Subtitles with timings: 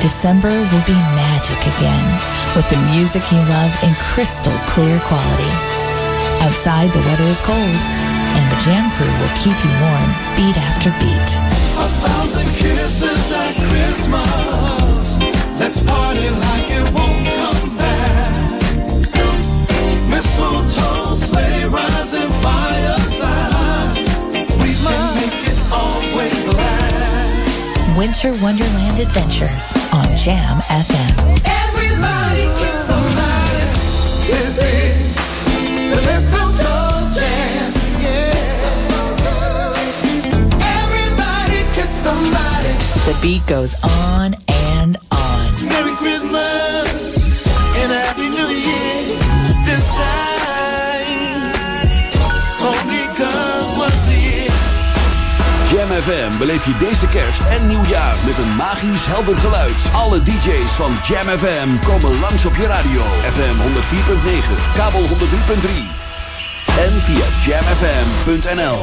[0.00, 2.08] December will be magic again
[2.56, 5.52] with the music you love in crystal clear quality.
[6.40, 10.88] Outside, the weather is cold, and the Jam Crew will keep you warm beat after
[11.00, 11.30] beat.
[11.76, 15.18] A thousand kisses at Christmas.
[15.60, 18.62] Let's party like it won't come back.
[20.08, 23.59] Mistletoe, sleigh rides, and firesides.
[28.00, 31.12] Winter Wonderland Adventures on Jam FM.
[31.44, 33.60] Everybody kiss somebody.
[35.90, 37.72] The mistletoe jam.
[40.80, 42.72] Everybody kiss somebody.
[43.04, 44.49] The beat goes on and on.
[55.90, 59.90] Jam FM beleef je deze kerst en nieuwjaar met een magisch helder geluid.
[59.92, 63.00] Alle DJ's van Jam FM komen langs op je radio.
[63.34, 65.06] FM 104.9, kabel 103.3
[66.78, 68.80] en via jamfm.nl.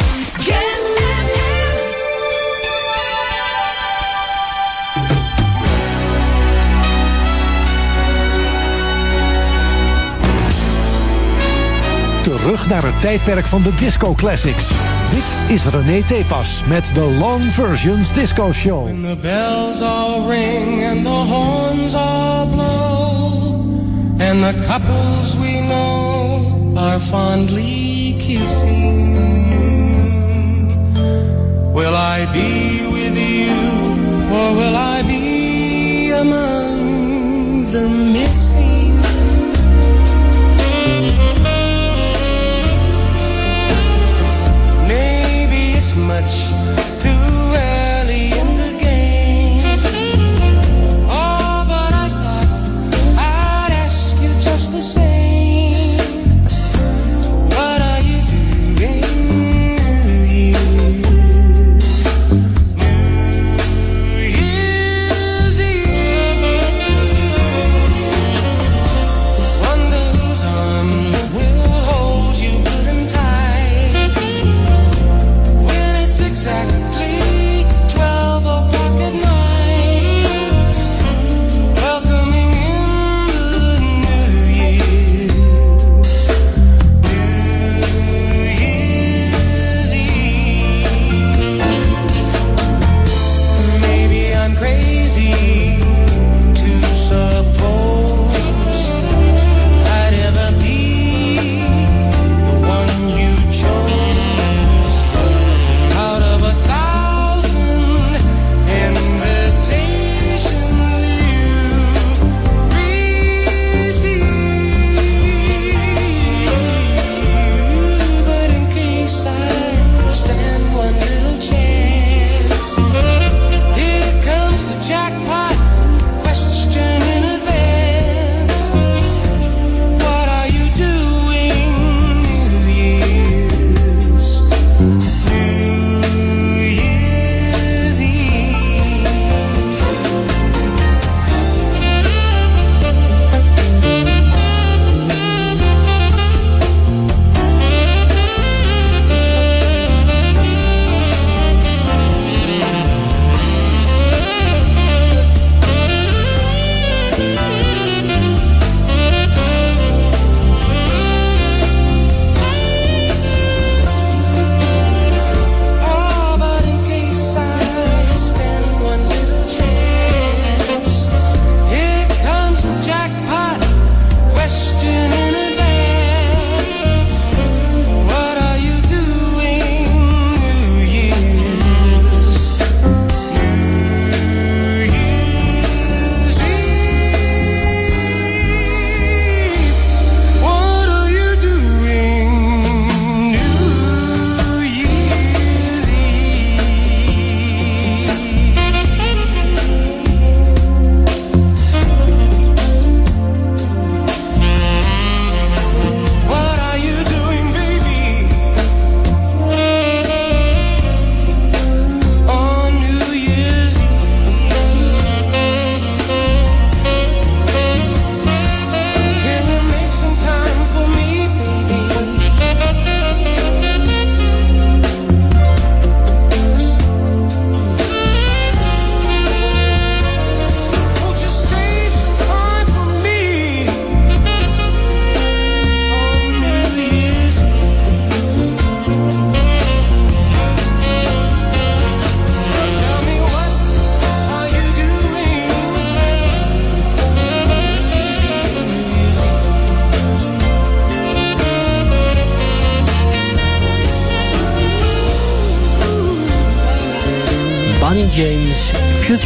[12.23, 14.86] Terug naar het tijdperk van de disco classics.
[15.09, 18.83] Dit is René Tepas met de Long Versions Disco Show.
[18.83, 23.55] When the bells all ring and the horns all blow,
[24.19, 29.15] and the couples we know are fondly kissing.
[31.73, 33.53] Will I be with you,
[34.31, 38.46] or will I be among the missing?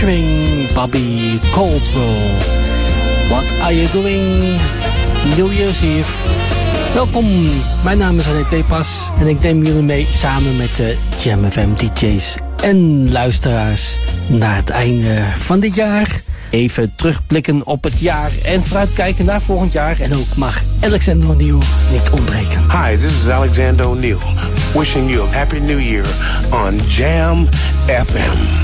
[0.01, 2.39] Featuring Bobby Caldwell.
[3.29, 4.57] What are you doing?
[5.37, 6.11] New Year's Eve.
[6.93, 7.25] Welkom,
[7.83, 11.67] mijn naam is René Tepas en ik neem jullie mee samen met de Jam FM
[11.75, 16.21] DJ's en luisteraars naar het einde van dit jaar.
[16.49, 19.99] Even terugblikken op het jaar en vooruitkijken naar volgend jaar.
[19.99, 21.59] En ook mag Alexander O'Neill
[21.91, 22.61] niet ontbreken.
[22.71, 24.17] Hi, this is Alexander O'Neill.
[24.73, 26.05] Wishing you a happy new year
[26.51, 27.47] on Jam
[28.05, 28.60] FM.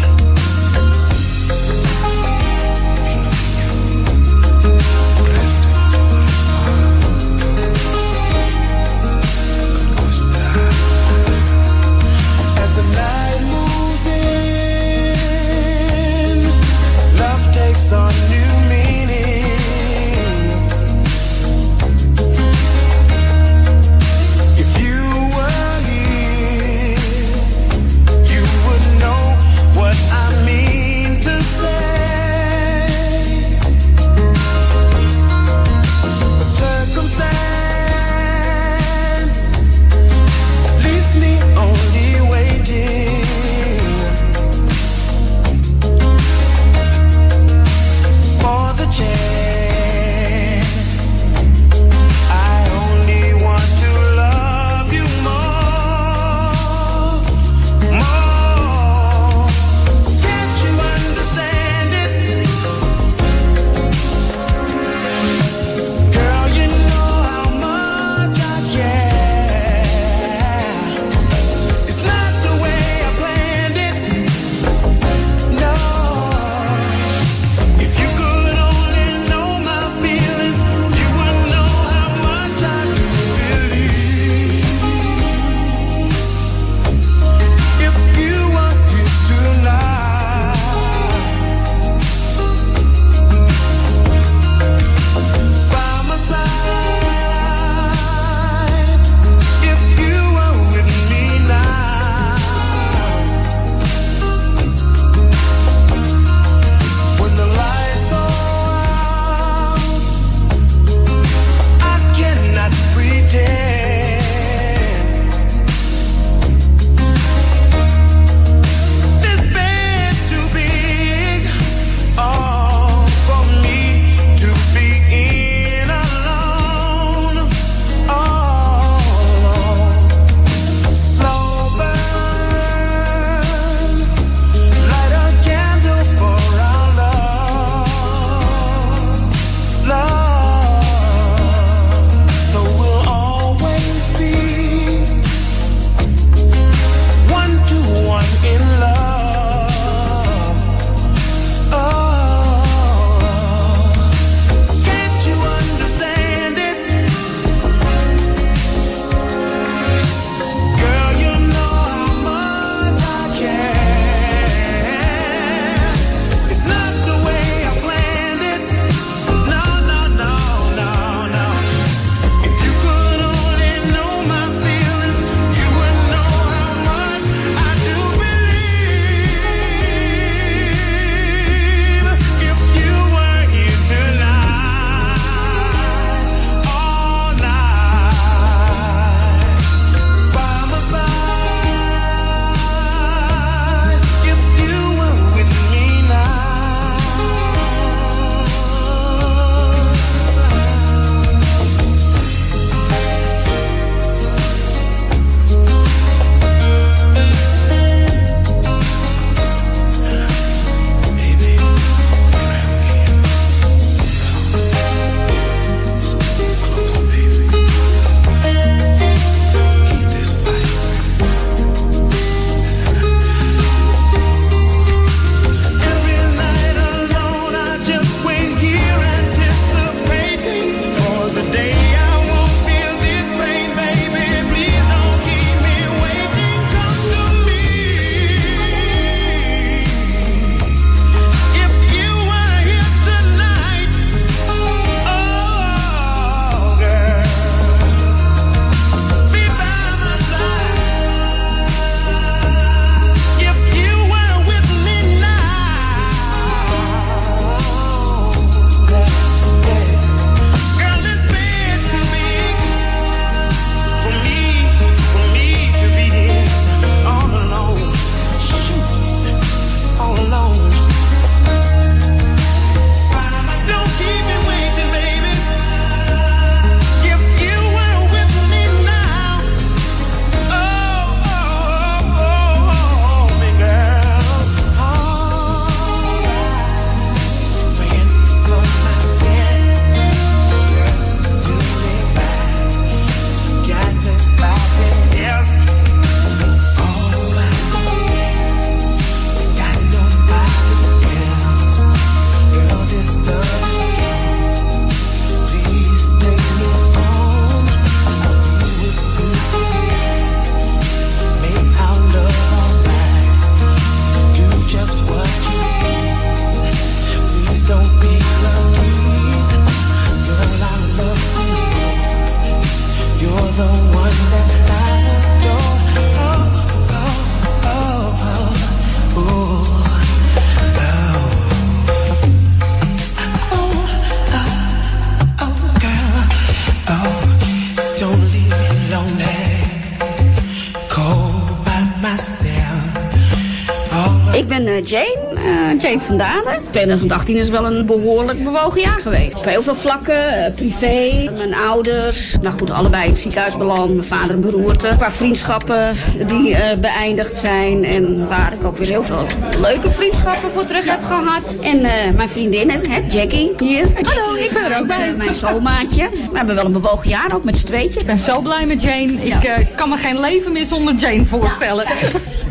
[346.88, 349.38] 2018 is wel een behoorlijk bewogen jaar geweest.
[349.38, 352.36] Op heel veel vlakken, uh, privé, mijn ouders.
[352.42, 353.90] Nou goed, allebei het ziekenhuis beland.
[353.90, 354.88] Mijn vader een beroerte.
[354.88, 355.96] Een paar vriendschappen
[356.28, 357.84] die uh, beëindigd zijn.
[357.84, 359.26] En waar ik ook weer heel veel
[359.60, 361.56] leuke vriendschappen voor terug heb gehad.
[361.64, 361.82] En
[362.16, 362.78] mijn vriendin, hè,
[363.08, 363.86] Jackie, hier.
[364.02, 365.14] Hallo, ik ben er ook bij.
[365.14, 366.10] mijn zomaatje.
[366.32, 368.00] We hebben wel een bewogen jaar, ook met z'n tweetje.
[368.00, 369.14] Ik ben zo blij met Jane.
[369.24, 369.56] Ja.
[369.56, 371.86] Ik kan me geen leven meer zonder Jane voorstellen.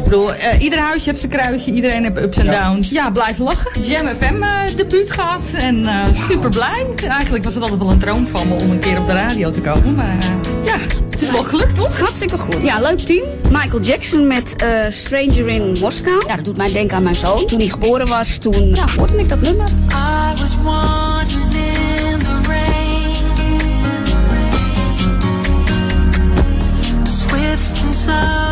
[0.07, 2.71] Ik bedoel, uh, ieder huisje heeft zijn kruisje, iedereen heeft ups en ja.
[2.71, 2.91] downs.
[2.91, 3.83] Ja, blijf lachen.
[3.83, 6.87] Jam FM uh, debuut gehad en uh, super blij.
[7.09, 9.51] Eigenlijk was het altijd wel een droom van me om een keer op de radio
[9.51, 9.95] te komen.
[9.95, 10.17] Maar
[10.65, 10.77] ja,
[11.11, 11.99] het is wel gelukt toch?
[11.99, 12.63] Hartstikke goed.
[12.63, 13.25] Ja, leuk team.
[13.51, 14.55] Michael Jackson met
[14.89, 16.25] Stranger in Moskou.
[16.27, 17.47] Ja, dat doet mij denken aan mijn zoon.
[17.47, 19.69] Toen hij geboren was, toen ja, hoorde ik dat nummer.
[19.69, 22.95] I was wandering in the rain.
[27.05, 28.46] Swift and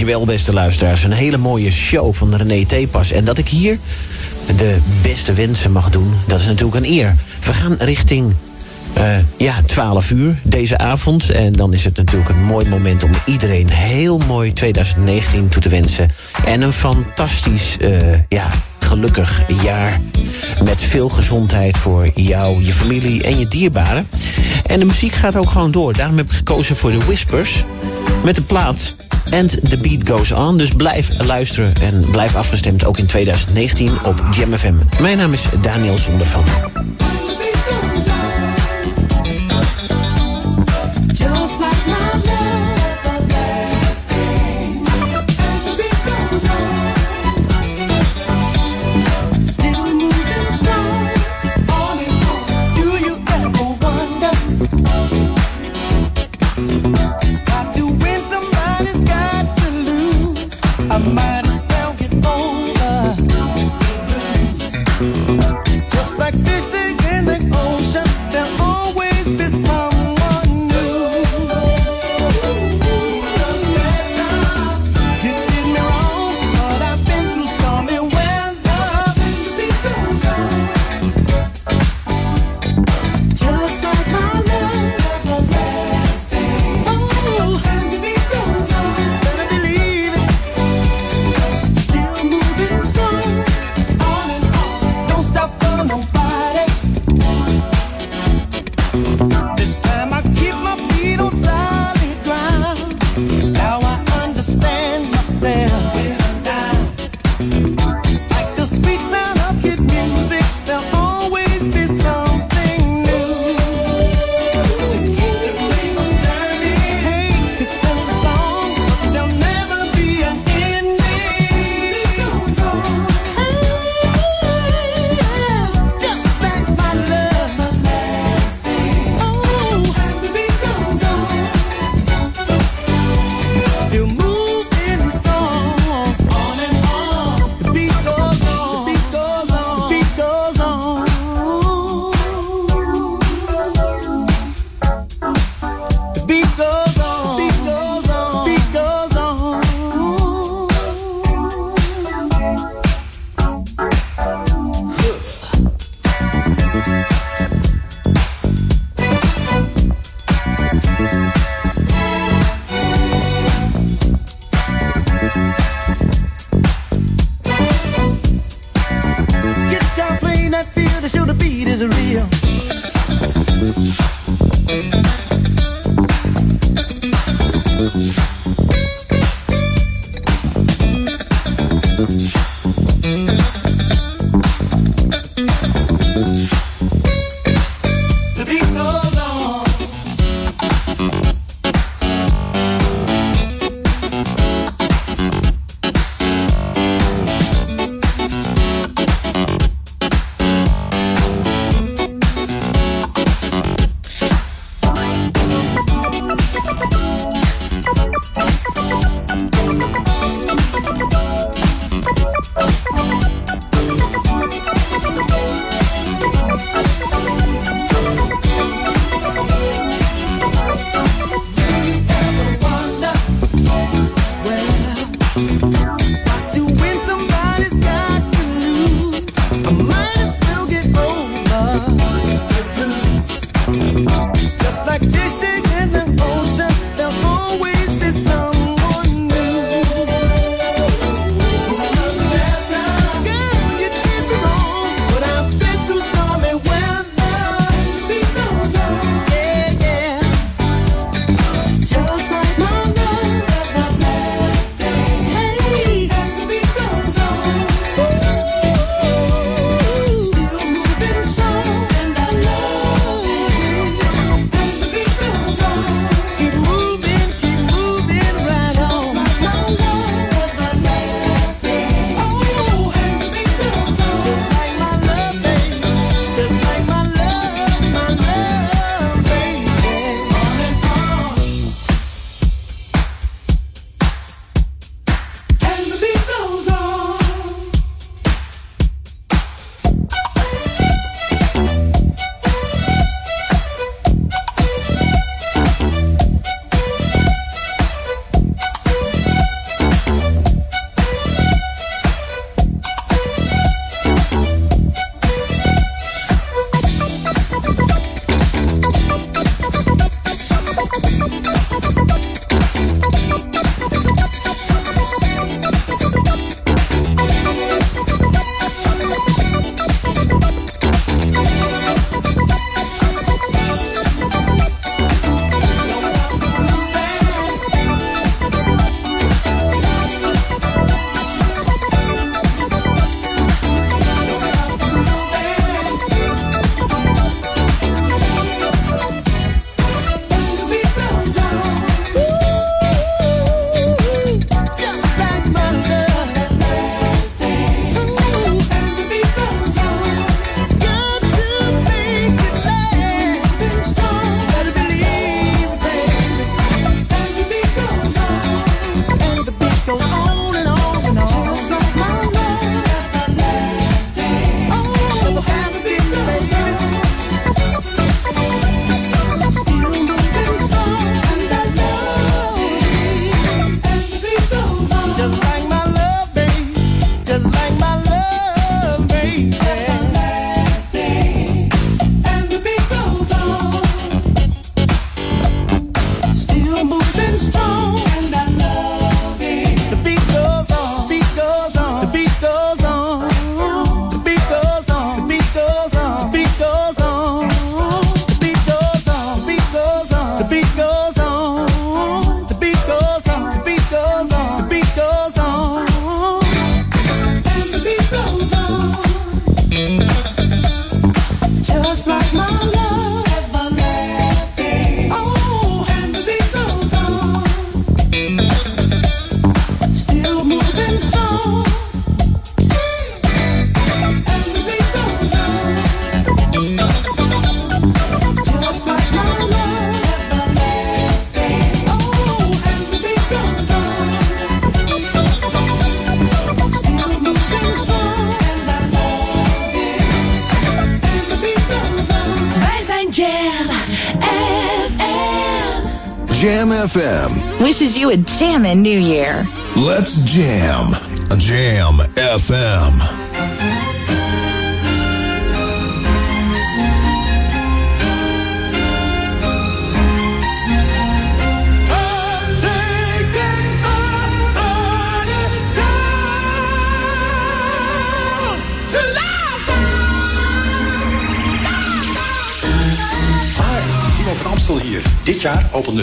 [0.00, 1.04] Dankjewel, beste luisteraars.
[1.04, 3.12] Een hele mooie show van René Tepas.
[3.12, 3.78] En dat ik hier
[4.56, 7.16] de beste wensen mag doen, dat is natuurlijk een eer.
[7.44, 8.34] We gaan richting
[8.92, 9.04] eh,
[9.36, 11.30] ja, 12 uur deze avond.
[11.30, 15.68] En dan is het natuurlijk een mooi moment om iedereen heel mooi 2019 toe te
[15.68, 16.10] wensen.
[16.44, 20.00] En een fantastisch, eh, ja, gelukkig jaar.
[20.64, 24.08] Met veel gezondheid voor jou, je familie en je dierbaren.
[24.66, 25.92] En de muziek gaat ook gewoon door.
[25.92, 27.64] Daarom heb ik gekozen voor de Whispers.
[28.24, 28.94] Met de plaat
[29.30, 30.58] And the Beat Goes On.
[30.58, 34.74] Dus blijf luisteren en blijf afgestemd ook in 2019 op Jam FM.
[35.00, 36.42] Mijn naam is Daniel Zondervan.
[61.06, 61.18] Lose.
[61.18, 61.39] I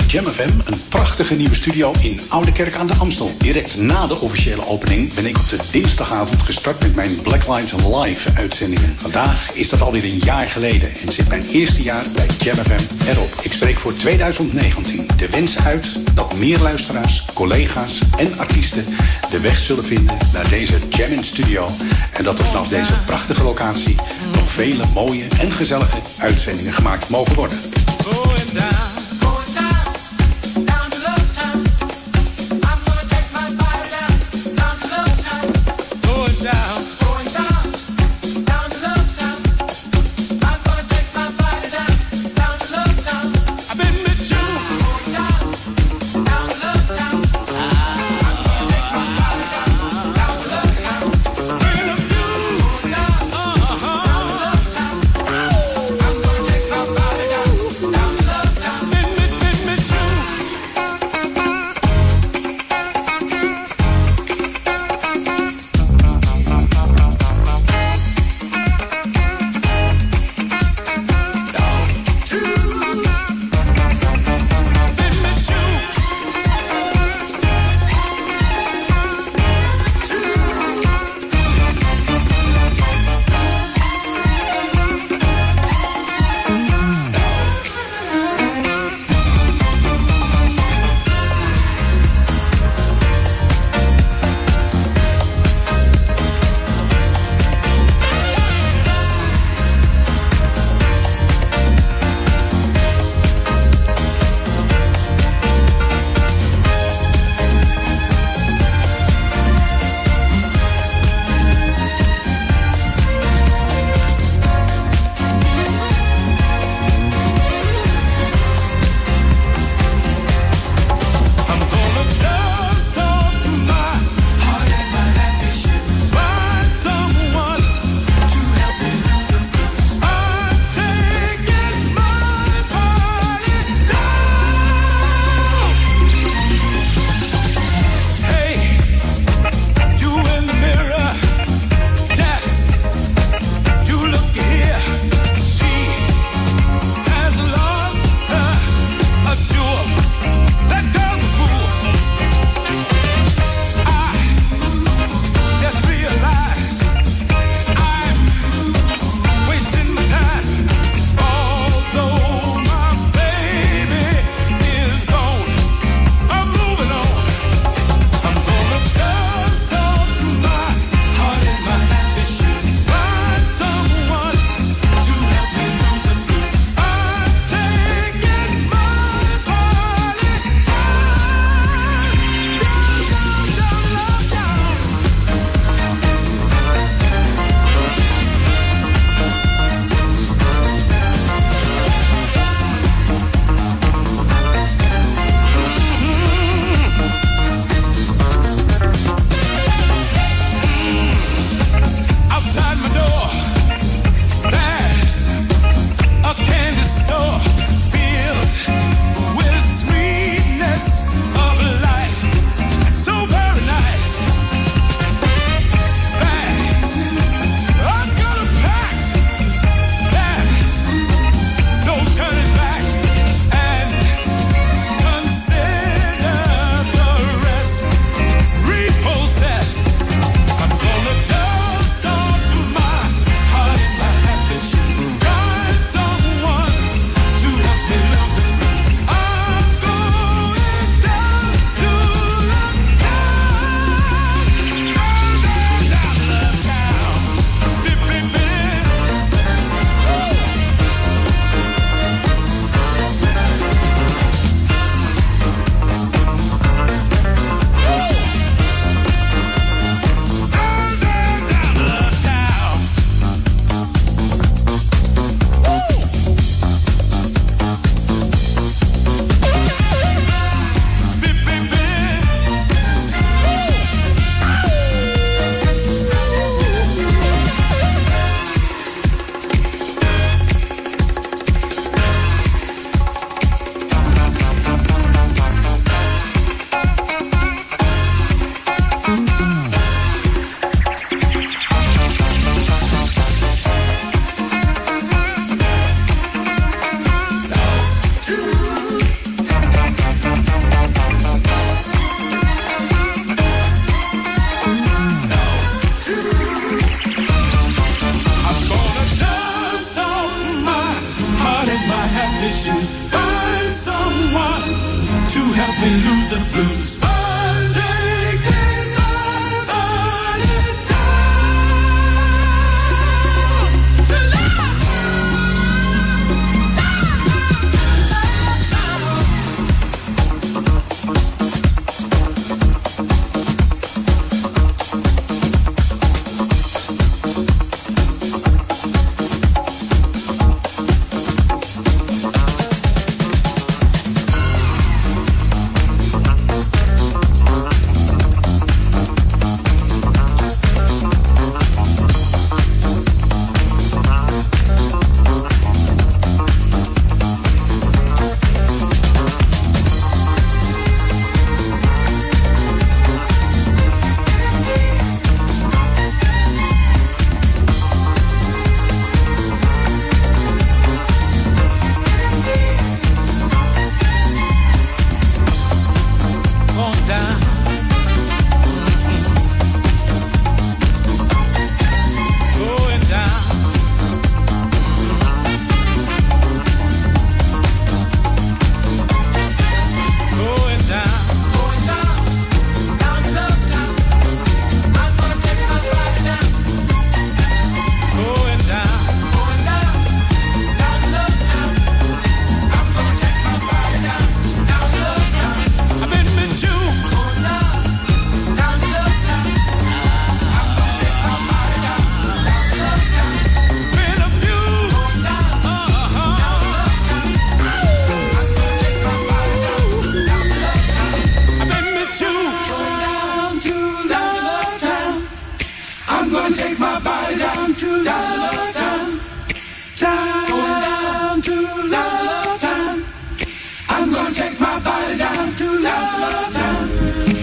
[0.08, 3.36] Jam FM een prachtige nieuwe studio in Oude Kerk aan de Amstel.
[3.38, 8.30] Direct na de officiële opening ben ik op de dinsdagavond gestart met mijn Blacklight Live
[8.36, 8.96] uitzendingen.
[8.98, 13.10] Vandaag is dat alweer een jaar geleden en zit mijn eerste jaar bij Jam FM
[13.10, 13.30] erop.
[13.42, 18.86] Ik spreek voor 2019 de wens uit dat meer luisteraars, collega's en artiesten
[19.32, 21.68] de weg zullen vinden naar deze Jam in Studio.
[22.12, 23.96] En dat er vanaf deze prachtige locatie
[24.34, 27.58] nog vele mooie en gezellige uitzendingen gemaakt mogen worden.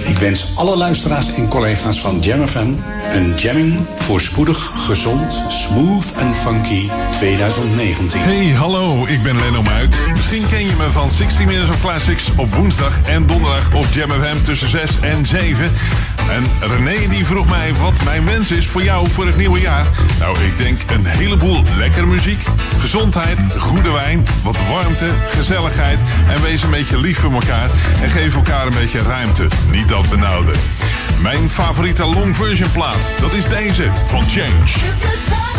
[0.07, 2.73] Ik wens alle luisteraars en collega's van Jam FM
[3.15, 8.21] een jamming voor spoedig, gezond, smooth en funky 2019.
[8.21, 9.97] Hey, hallo, ik ben Leno Muit.
[10.11, 14.11] Misschien ken je me van 60 Minutes of Classics op woensdag en donderdag op Jam
[14.11, 15.73] FM tussen 6 en 7.
[16.31, 19.87] En René die vroeg mij wat mijn wens is voor jou voor het nieuwe jaar.
[20.19, 22.45] Nou, ik denk een heleboel lekkere muziek,
[22.79, 26.01] gezondheid, goede wijn, wat warmte, gezelligheid.
[26.29, 27.71] En wees een beetje lief voor elkaar
[28.03, 29.49] en geef elkaar een beetje ruimte.
[29.71, 30.53] Niet dat benauwde.
[31.21, 35.54] Mijn favoriete long version plaat, dat is deze van Change.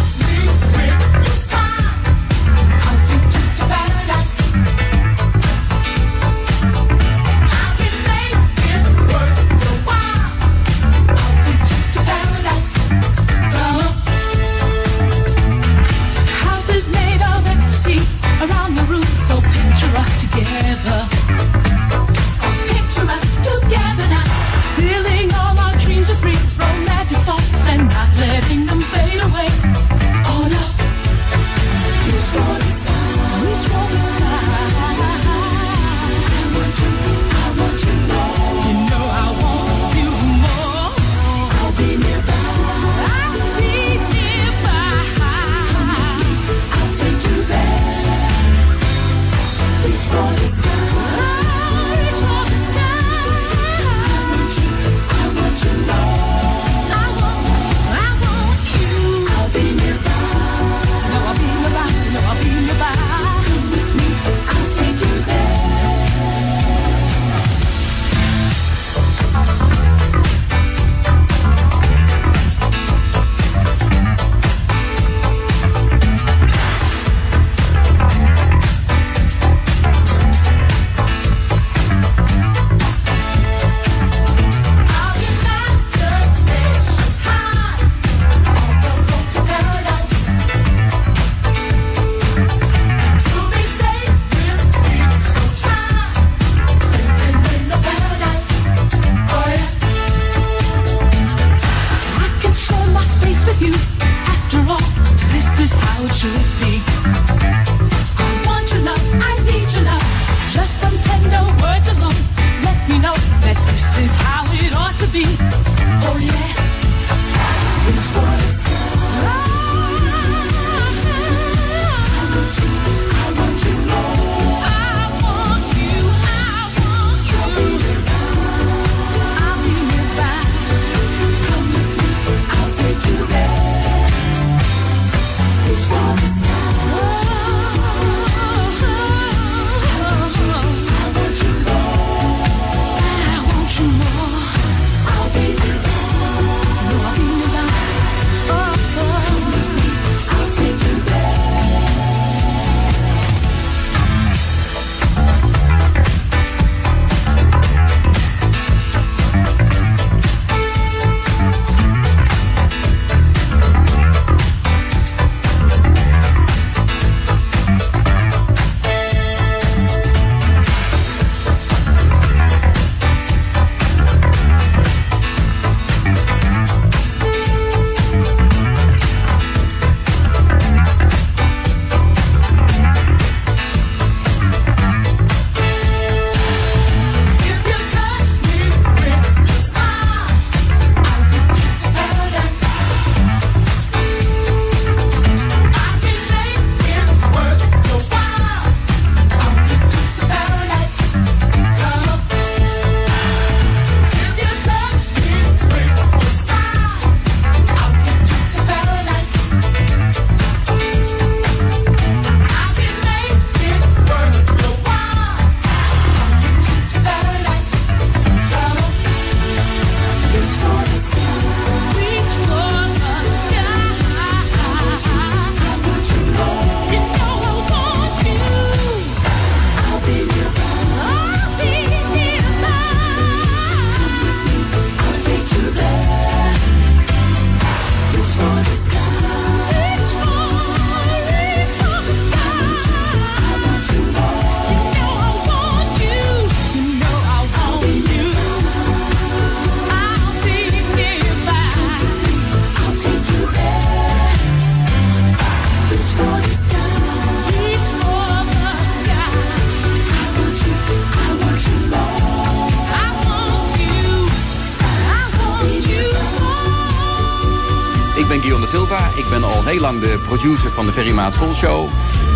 [269.76, 271.88] Heel lang de producer van de Ferry Maat School Show.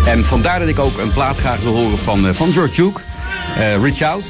[0.06, 3.00] En vandaar dat ik ook een plaat graag wil horen van, eh, van George Duke.
[3.58, 4.22] eh, Reach Out.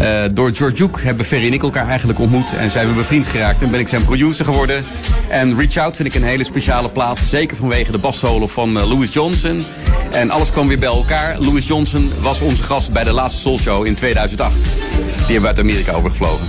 [0.00, 2.52] Eh, door George Duke hebben Ferry en ik elkaar eigenlijk ontmoet.
[2.56, 3.62] En zijn we bevriend geraakt.
[3.62, 4.84] En ben ik zijn producer geworden.
[5.28, 7.18] En Reach Out vind ik een hele speciale plaat.
[7.18, 9.64] Zeker vanwege de bassolo van Louis Johnson.
[10.10, 11.36] En alles kwam weer bij elkaar.
[11.38, 14.54] Louis Johnson was onze gast bij de laatste Soul Show in 2008.
[14.54, 16.46] Die hebben we uit Amerika overgevlogen.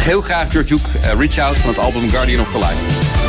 [0.00, 3.23] Heel graag George Duke, Reach Out van het album Guardian of the Light.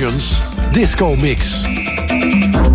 [0.00, 0.42] Versions
[0.72, 1.62] Disco Mix.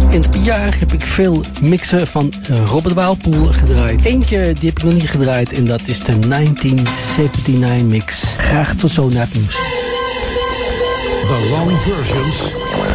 [0.09, 4.03] In het jaar heb ik veel mixen van eh, Robert Waalpoel gedraaid.
[4.03, 8.23] Eentje die heb ik nog niet gedraaid en dat is de 1979 mix.
[8.37, 9.55] Graag tot zo na het nieuws.
[9.55, 12.37] The Long Versions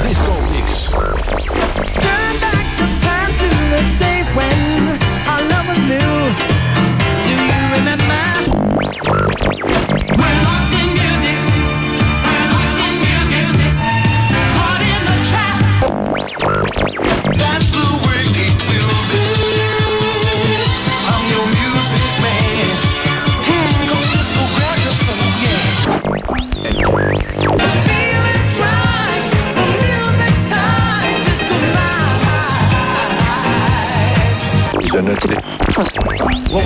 [0.08, 0.88] Disco Mix.
[1.92, 6.34] Turn back the time to the days when our love was new.
[7.24, 8.20] Do you remember?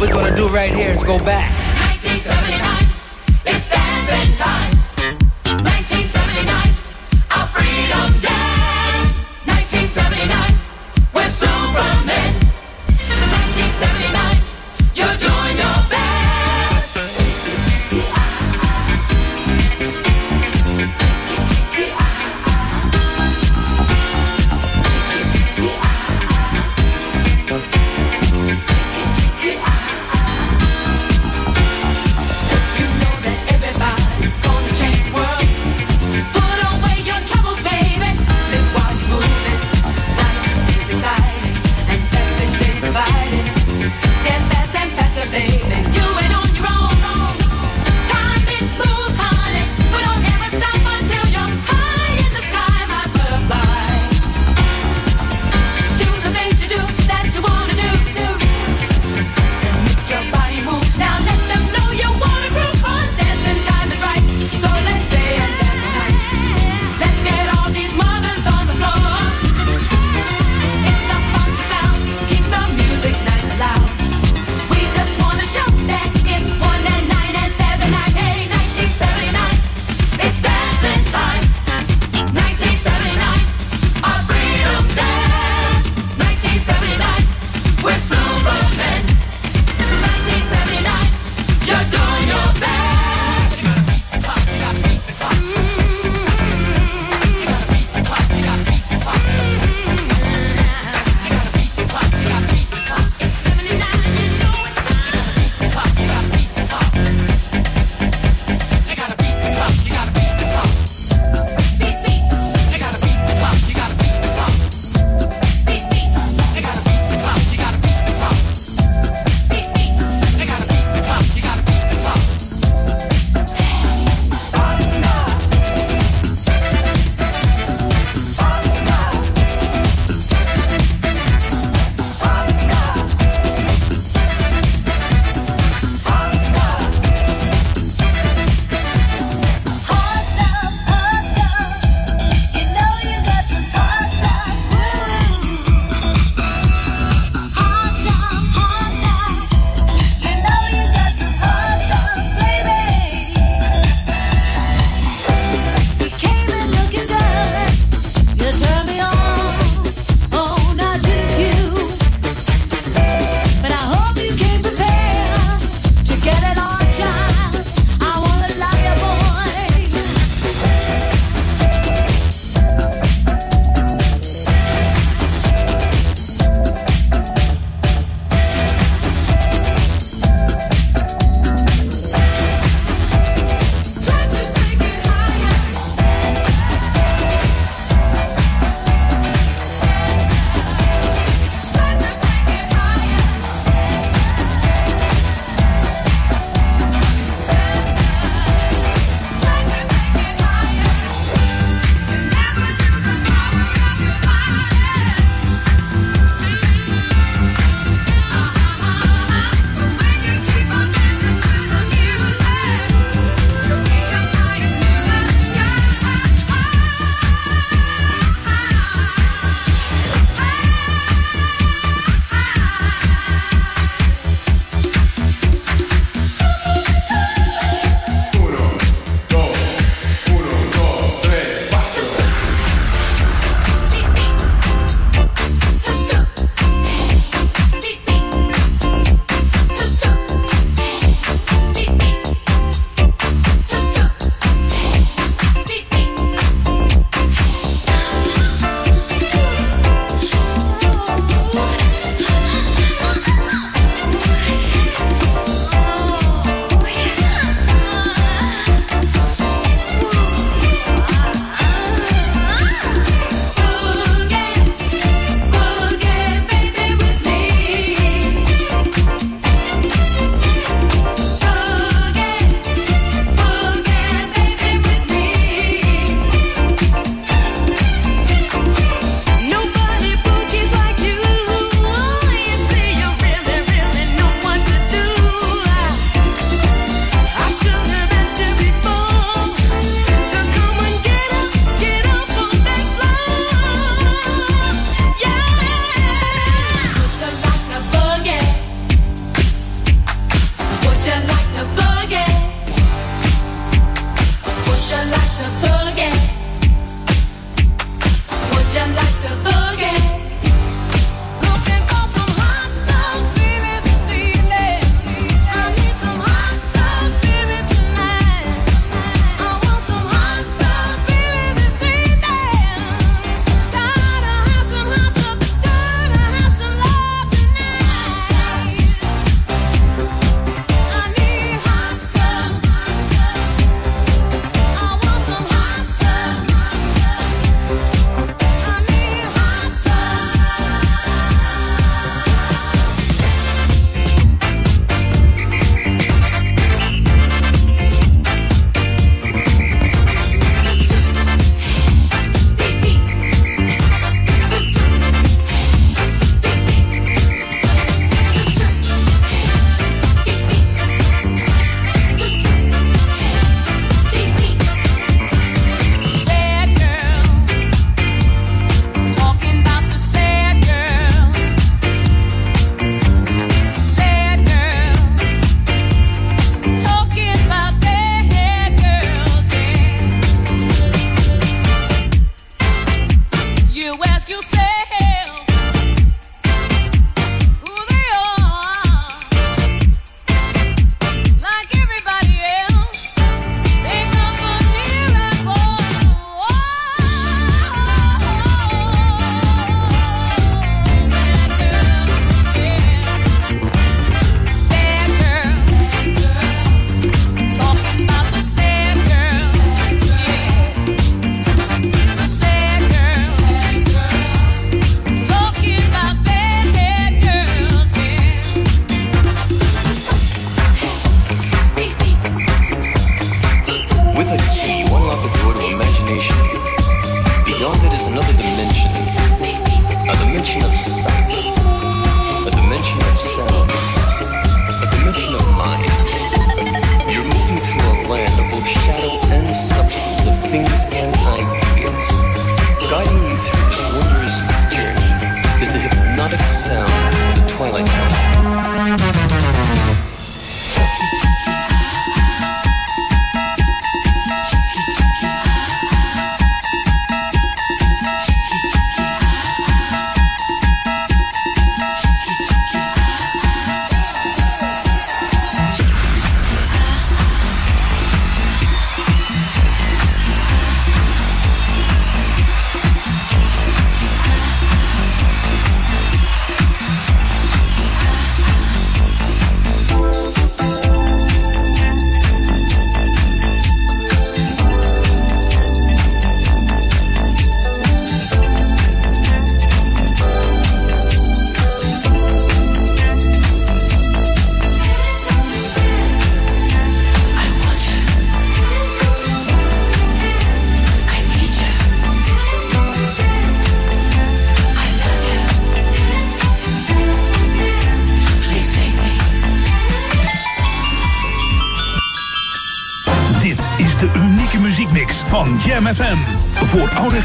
[0.06, 1.63] We're gonna do right here is go back.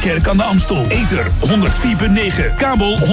[0.09, 0.85] Kerk aan de Amstel.
[0.87, 3.05] Ether 104.9, kabel 103.3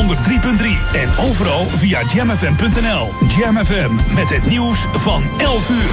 [0.92, 3.10] en overal via jamfm.nl.
[3.38, 5.90] Jam FM met het nieuws van 11 uur.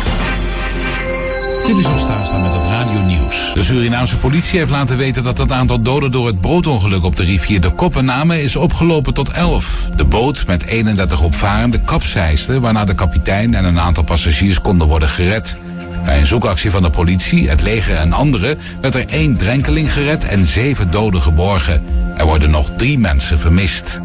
[1.67, 3.53] Dit is Oostaanstaan met het radio-nieuws.
[3.53, 7.23] De Surinaamse politie heeft laten weten dat het aantal doden door het broodongeluk op de
[7.23, 9.89] rivier de Koppename is opgelopen tot 11.
[9.95, 15.09] De boot met 31 opvarenden kapseisde, waarna de kapitein en een aantal passagiers konden worden
[15.09, 15.57] gered.
[16.05, 20.25] Bij een zoekactie van de politie, het leger en anderen werd er één drenkeling gered
[20.25, 21.83] en zeven doden geborgen.
[22.17, 24.01] Er worden nog drie mensen vermist.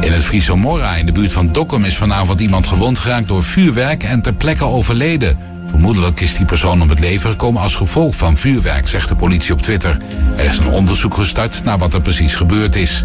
[0.00, 3.44] In het Friese Morra in de buurt van Dokkum is vanavond iemand gewond geraakt door
[3.44, 5.38] vuurwerk en ter plekke overleden.
[5.66, 9.52] Vermoedelijk is die persoon om het leven gekomen als gevolg van vuurwerk, zegt de politie
[9.52, 9.96] op Twitter.
[10.36, 13.04] Er is een onderzoek gestart naar wat er precies gebeurd is.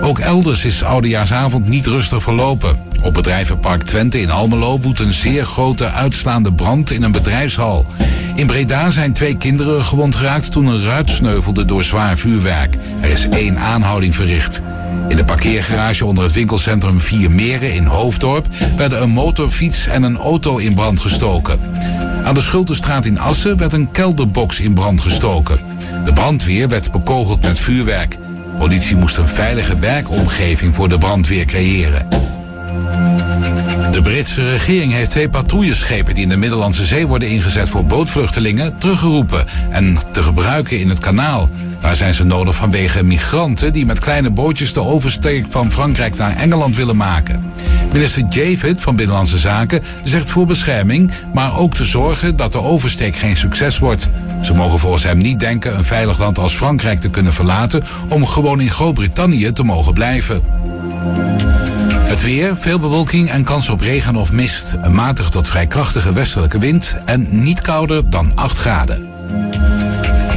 [0.00, 2.87] Ook elders is Oudejaarsavond niet rustig verlopen.
[3.02, 7.86] Op bedrijvenpark Twente in Almelo woedt een zeer grote uitslaande brand in een bedrijfshal.
[8.34, 12.76] In Breda zijn twee kinderen gewond geraakt toen een ruit sneuvelde door zwaar vuurwerk.
[13.00, 14.62] Er is één aanhouding verricht.
[15.08, 18.46] In de parkeergarage onder het winkelcentrum Vier Meren in Hoofddorp
[18.76, 21.58] werden een motorfiets en een auto in brand gestoken.
[22.24, 25.58] Aan de Schultenstraat in Assen werd een kelderbox in brand gestoken.
[26.04, 28.16] De brandweer werd bekogeld met vuurwerk.
[28.58, 32.08] Politie moest een veilige werkomgeving voor de brandweer creëren.
[33.92, 38.78] De Britse regering heeft twee patrouilleschepen die in de Middellandse Zee worden ingezet voor bootvluchtelingen
[38.78, 41.48] teruggeroepen en te gebruiken in het kanaal.
[41.80, 46.36] Daar zijn ze nodig vanwege migranten die met kleine bootjes de oversteek van Frankrijk naar
[46.36, 47.52] Engeland willen maken.
[47.92, 53.16] Minister Javid van Binnenlandse Zaken zegt voor bescherming, maar ook te zorgen dat de oversteek
[53.16, 54.08] geen succes wordt.
[54.42, 58.26] Ze mogen volgens hem niet denken een veilig land als Frankrijk te kunnen verlaten om
[58.26, 60.42] gewoon in Groot-Brittannië te mogen blijven.
[62.08, 64.74] Het weer, veel bewolking en kans op regen of mist.
[64.82, 69.08] Een matige tot vrij krachtige westelijke wind en niet kouder dan 8 graden.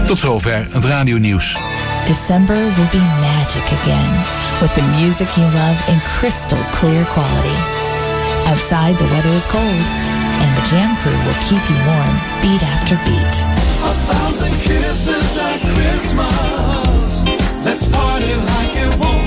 [0.07, 1.57] Tot zover het radionieuws.
[2.05, 4.13] December will be magic again
[4.61, 7.57] with the music you love in crystal clear quality.
[8.47, 9.85] Outside, the weather is cold,
[10.43, 13.35] and the Jam Crew will keep you warm beat after beat.
[13.83, 17.23] A thousand kisses at Christmas.
[17.65, 19.20] Let's party like it won't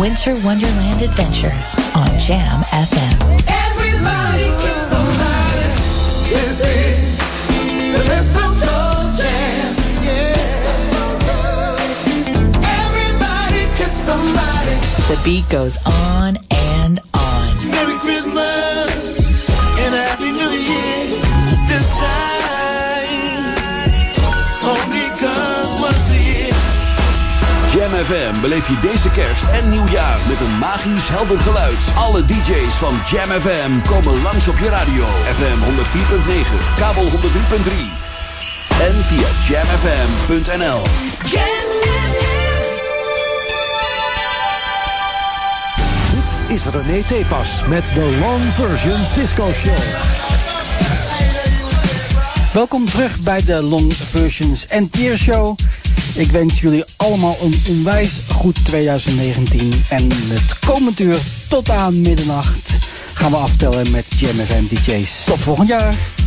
[0.00, 3.16] Winter Wonderland Adventures on Jam FM.
[3.46, 5.68] Everybody kiss somebody.
[6.32, 6.60] Is
[7.92, 9.76] the mistletoe jam.
[12.64, 14.74] Everybody kiss somebody.
[15.12, 16.38] The beat goes on
[28.04, 31.78] FM beleef je deze kerst en nieuwjaar met een magisch helder geluid.
[31.96, 35.04] Alle DJ's van Jam FM komen langs op je radio.
[35.36, 38.08] FM 104.9, kabel 103.3
[38.80, 40.82] en via jamfm.nl.
[46.14, 49.78] Dit is René Tepas met de Long Versions Disco Show.
[52.52, 55.56] Welkom terug bij de Long Versions en Tier Show.
[56.14, 59.84] Ik wens jullie allemaal een onwijs goed 2019.
[59.88, 61.18] En het komend uur
[61.48, 62.70] tot aan middernacht
[63.14, 65.24] gaan we aftellen met Jam FM DJ's.
[65.24, 66.17] Tot volgend jaar.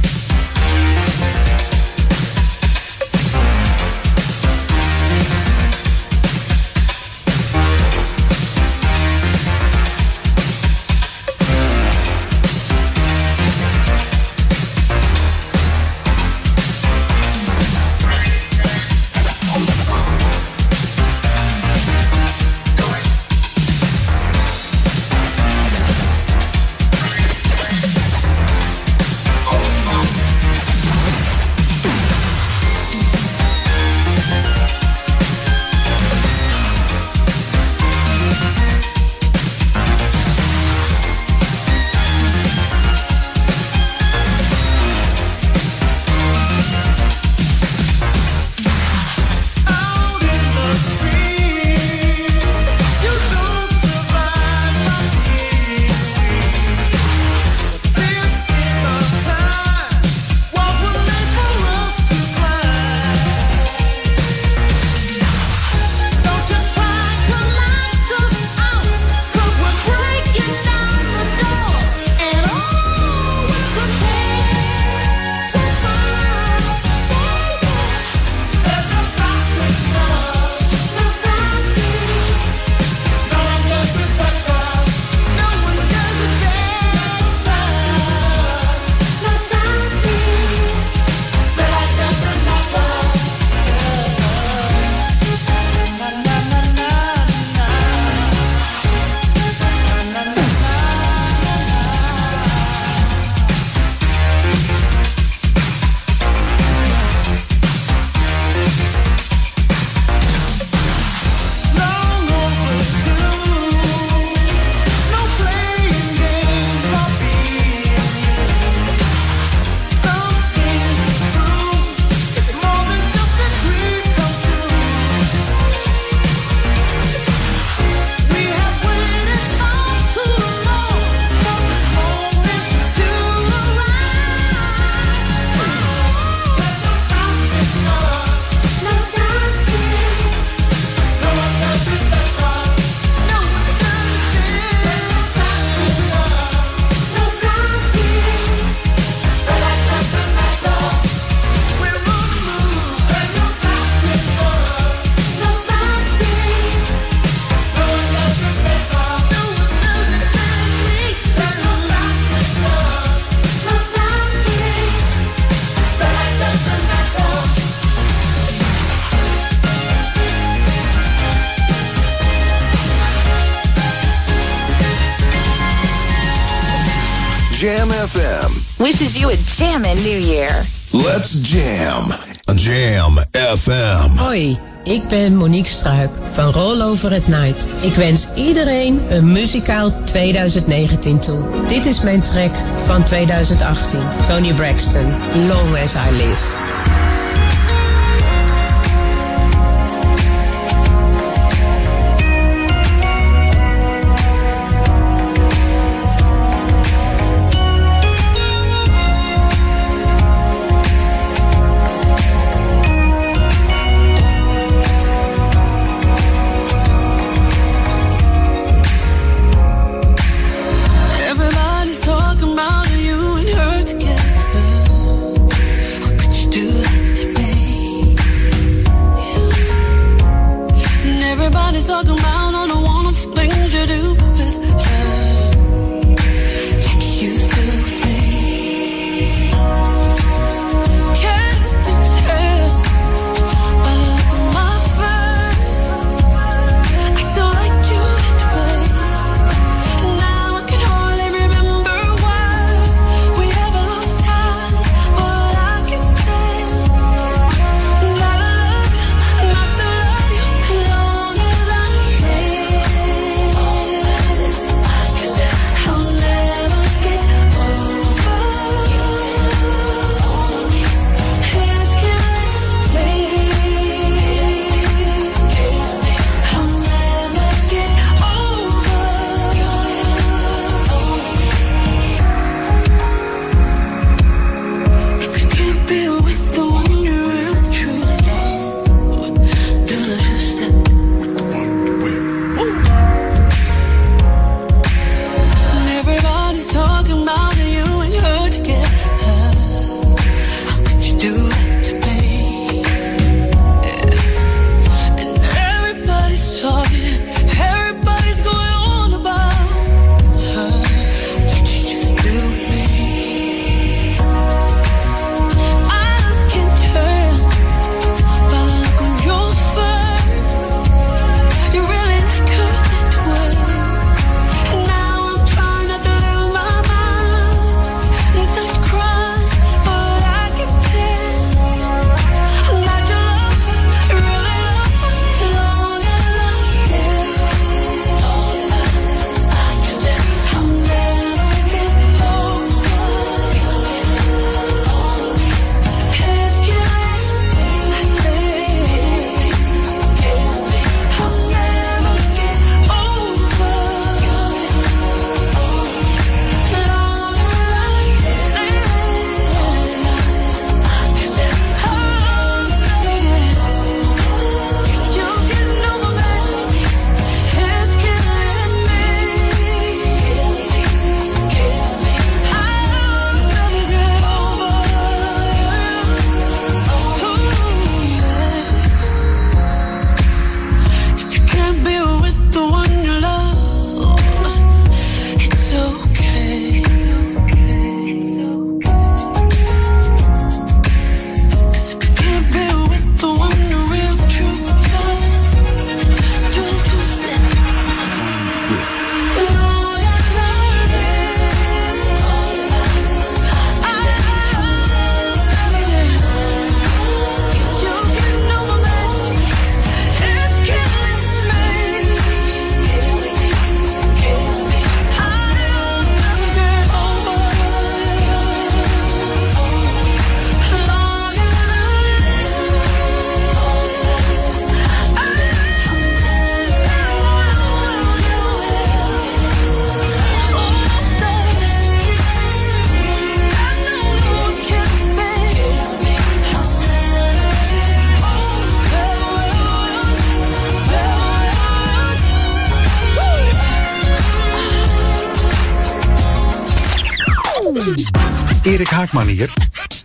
[177.62, 178.80] Jam FM.
[178.80, 180.49] Wishes you a jammin' new year.
[180.93, 182.09] Let's jam.
[182.55, 184.18] Jam FM.
[184.18, 187.68] Hoi, ik ben Monique Struik van Rollover at Night.
[187.82, 191.39] Ik wens iedereen een muzikaal 2019 toe.
[191.68, 192.55] Dit is mijn track
[192.86, 193.99] van 2018.
[194.28, 195.05] Tony Braxton,
[195.47, 196.61] Long As I Live.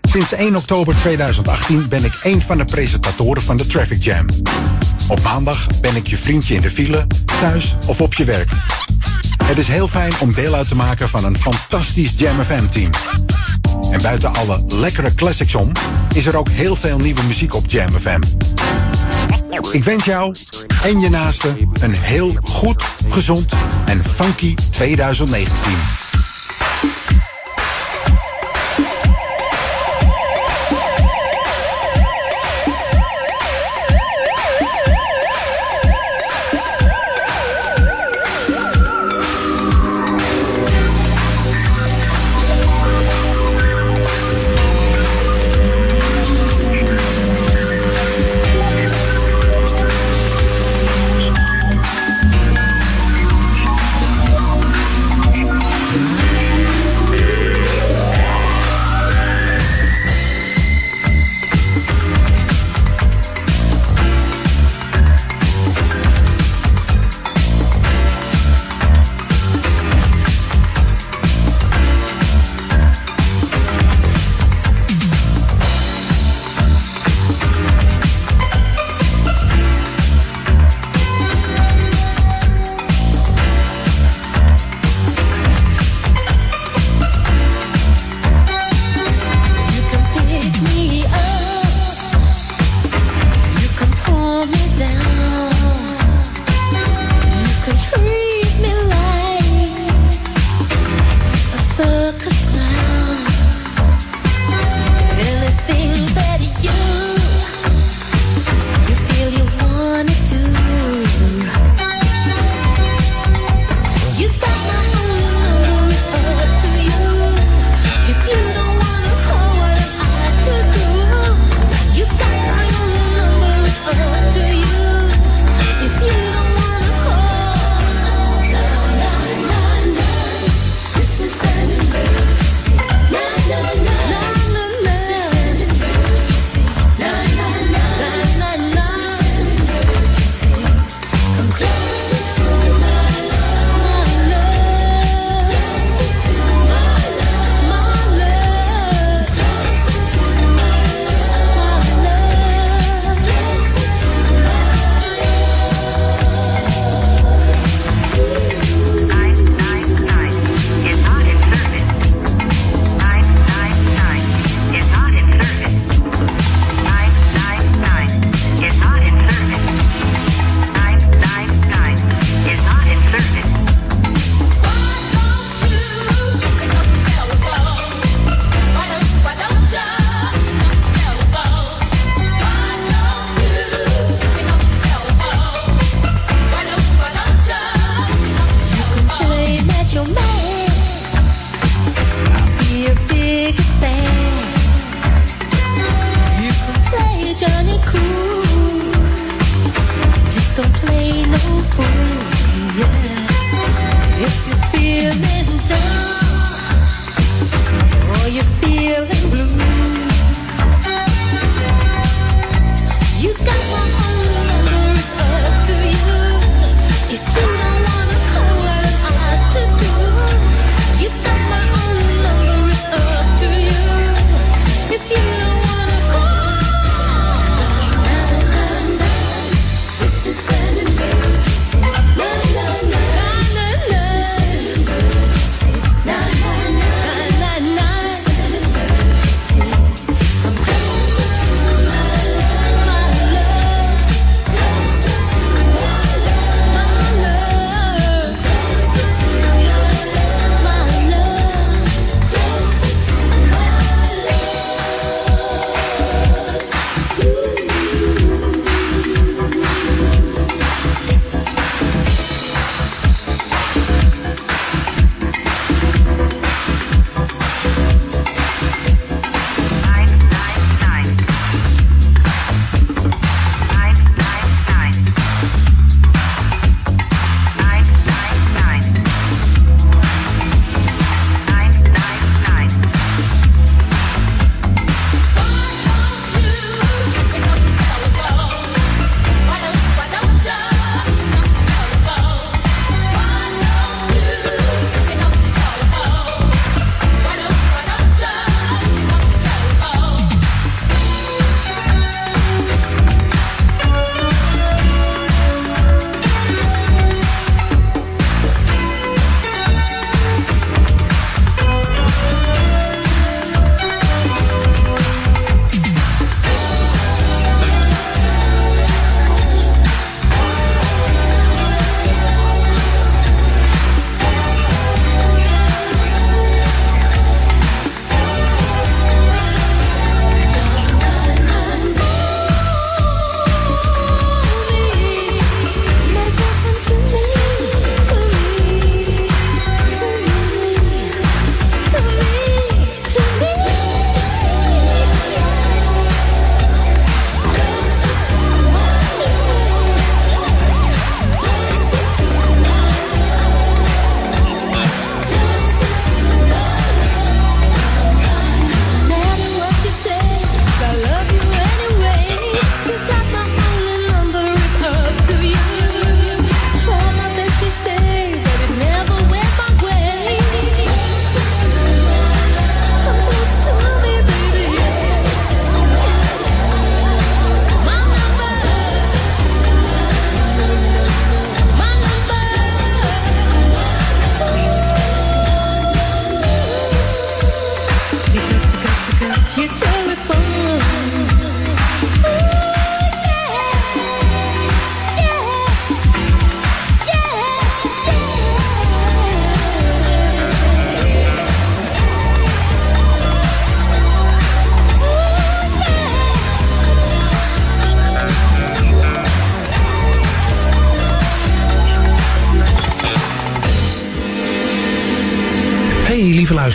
[0.09, 4.27] Sinds 1 oktober 2018 ben ik een van de presentatoren van de Traffic Jam.
[5.09, 7.07] Op maandag ben ik je vriendje in de file,
[7.41, 8.51] thuis of op je werk.
[9.45, 12.91] Het is heel fijn om deel uit te maken van een fantastisch Jam FM team.
[13.91, 15.73] En buiten alle lekkere classics om,
[16.14, 18.21] is er ook heel veel nieuwe muziek op Jam FM.
[19.71, 20.35] Ik wens jou
[20.83, 23.53] en je naasten een heel goed, gezond
[23.85, 26.06] en funky 2019.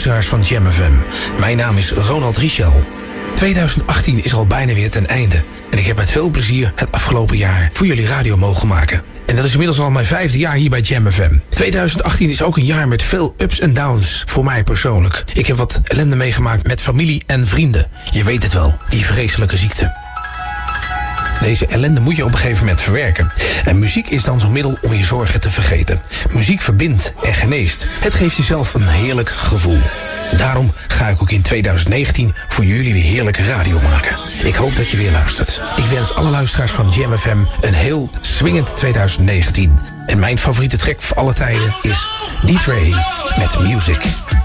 [0.05, 0.91] Luisteraars van Jam FM.
[1.39, 2.85] Mijn naam is Ronald Richel.
[3.35, 5.43] 2018 is al bijna weer ten einde.
[5.69, 9.01] En ik heb met veel plezier het afgelopen jaar voor jullie radio mogen maken.
[9.25, 11.37] En dat is inmiddels al mijn vijfde jaar hier bij Jam FM.
[11.49, 15.23] 2018 is ook een jaar met veel ups en downs voor mij persoonlijk.
[15.33, 17.87] Ik heb wat ellende meegemaakt met familie en vrienden.
[18.11, 20.10] Je weet het wel, die vreselijke ziekte.
[21.41, 23.31] Deze ellende moet je op een gegeven moment verwerken.
[23.65, 26.01] En muziek is dan zo'n middel om je zorgen te vergeten.
[26.29, 27.87] Muziek verbindt en geneest.
[27.89, 29.79] Het geeft jezelf een heerlijk gevoel.
[30.37, 34.15] Daarom ga ik ook in 2019 voor jullie weer heerlijke radio maken.
[34.43, 35.61] Ik hoop dat je weer luistert.
[35.75, 39.79] Ik wens alle luisteraars van Jam FM een heel swingend 2019.
[40.05, 42.09] En mijn favoriete track voor alle tijden is
[42.45, 42.93] D-Tray
[43.37, 44.40] met Music.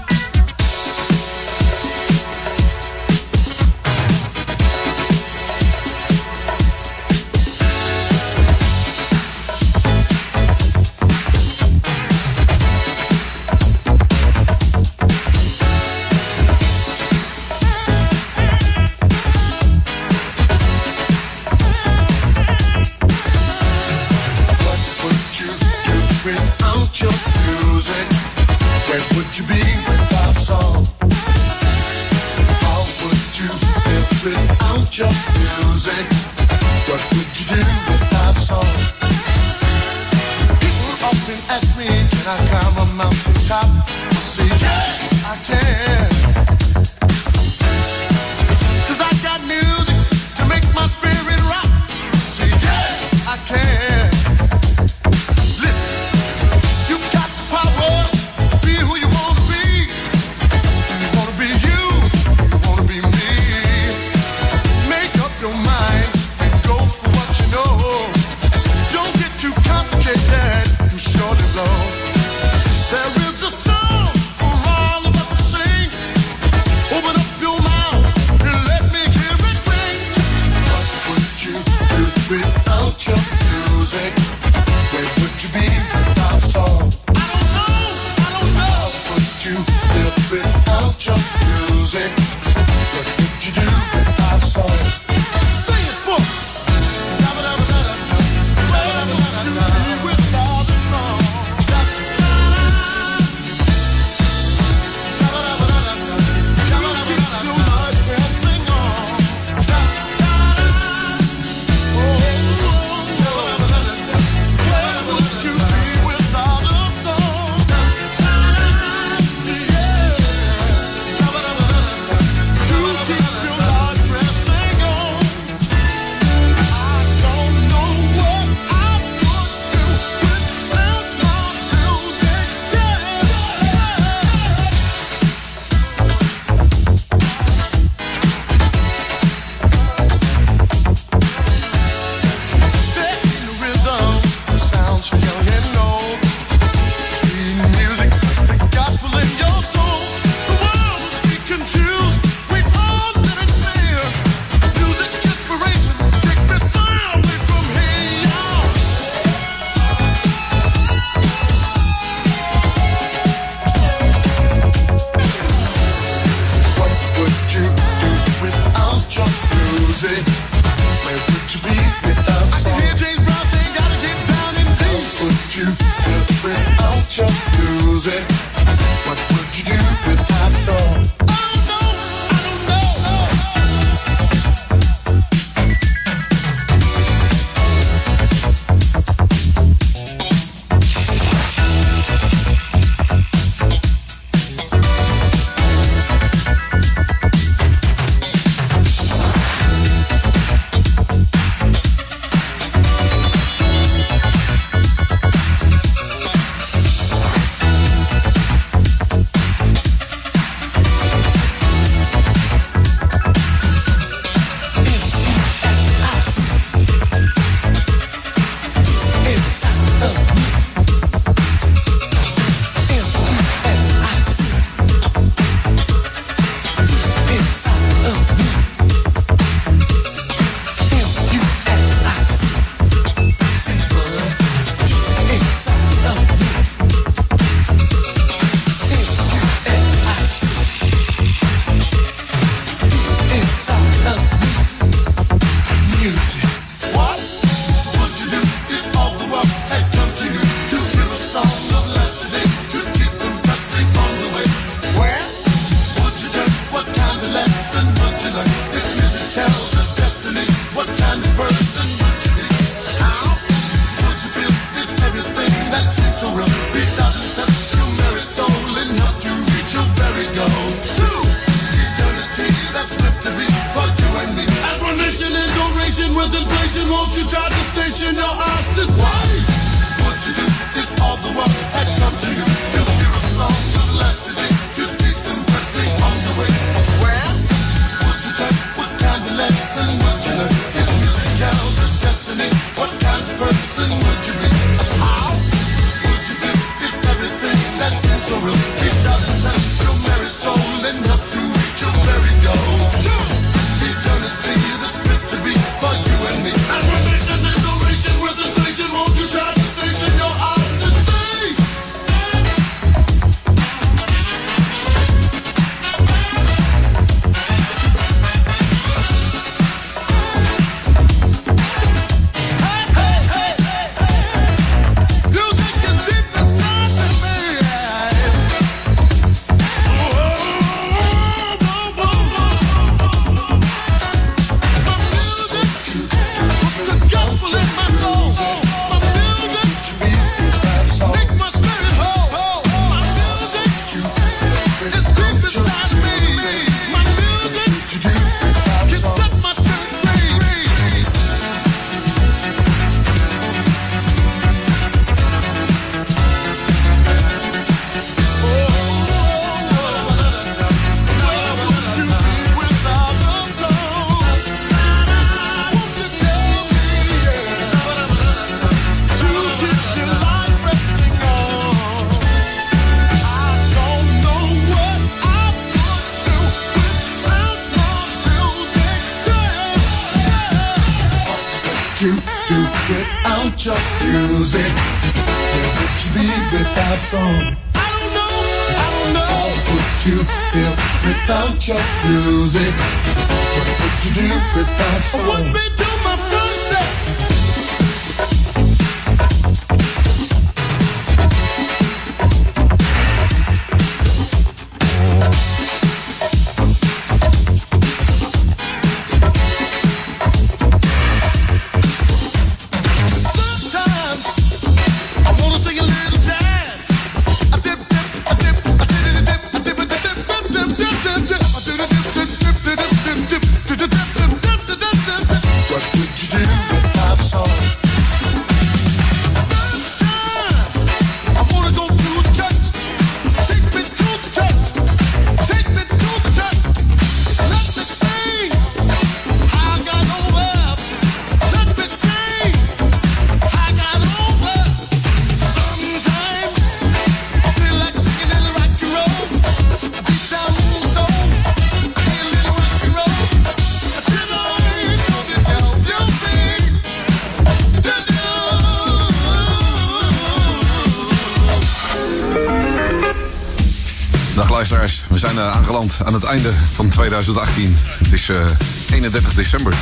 [466.03, 467.77] Aan het einde van 2018.
[467.97, 468.45] Het is eh,
[468.91, 469.73] 31 december.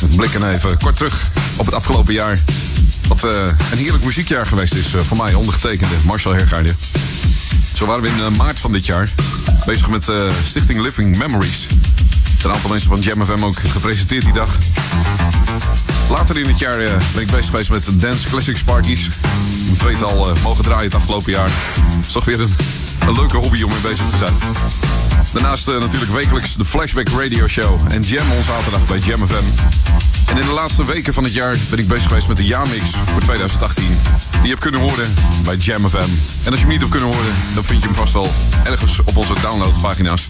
[0.00, 2.38] We blikken even kort terug op het afgelopen jaar.
[3.08, 6.74] Wat eh, een heerlijk muziekjaar geweest is eh, voor mij, ondergetekende Marcel Hergaarde.
[7.74, 9.08] Zo waren we in eh, maart van dit jaar
[9.66, 11.66] bezig met eh, Stichting Living Memories.
[12.42, 14.56] Een aantal mensen van Jam FM ook gepresenteerd die dag.
[16.10, 19.08] Later in het jaar eh, ben ik bezig geweest met Dance Classics Parties.
[19.70, 21.50] Een tweetal eh, mogen draaien het afgelopen jaar.
[21.96, 22.54] Het is toch weer een,
[23.06, 24.32] een leuke hobby om mee bezig te zijn.
[25.32, 29.44] Daarnaast eh, natuurlijk wekelijks de Flashback Radio Show en Jam on zaterdag bij Jam FM.
[30.30, 32.90] En in de laatste weken van het jaar ben ik bezig geweest met de jaarmix
[32.90, 33.84] voor 2018.
[33.84, 35.14] Die je hebt kunnen horen
[35.44, 35.96] bij Jam FM.
[36.44, 38.30] En als je hem niet hebt kunnen horen, dan vind je hem vast wel
[38.64, 40.28] ergens op onze downloadpagina's.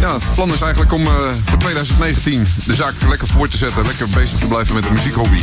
[0.00, 1.12] Ja, het plan is eigenlijk om eh,
[1.44, 3.86] voor 2019 de zaak lekker voor te zetten.
[3.86, 5.40] Lekker bezig te blijven met de muziekhobby.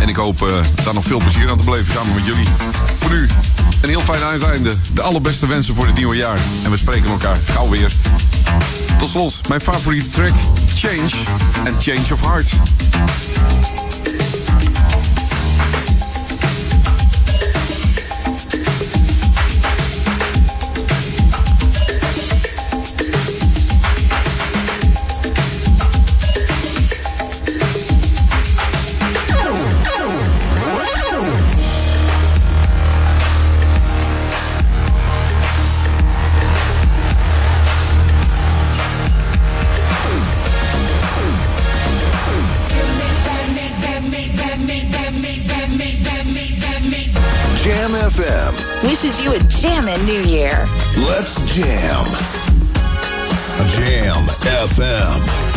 [0.00, 0.54] En ik hoop eh,
[0.84, 2.46] daar nog veel plezier aan te beleven samen met jullie.
[3.10, 3.28] Nu
[3.80, 4.74] een heel fijn uiteinde.
[4.92, 6.38] De allerbeste wensen voor het nieuwe jaar.
[6.64, 7.92] En we spreken elkaar gauw weer.
[8.98, 10.32] Tot slot, mijn favoriete track,
[10.74, 11.10] Change
[11.64, 12.52] en Change of Heart.
[48.94, 50.52] Wishes you a jammin' new year.
[50.96, 52.04] Let's jam.
[53.74, 54.22] Jam
[54.62, 55.53] FM.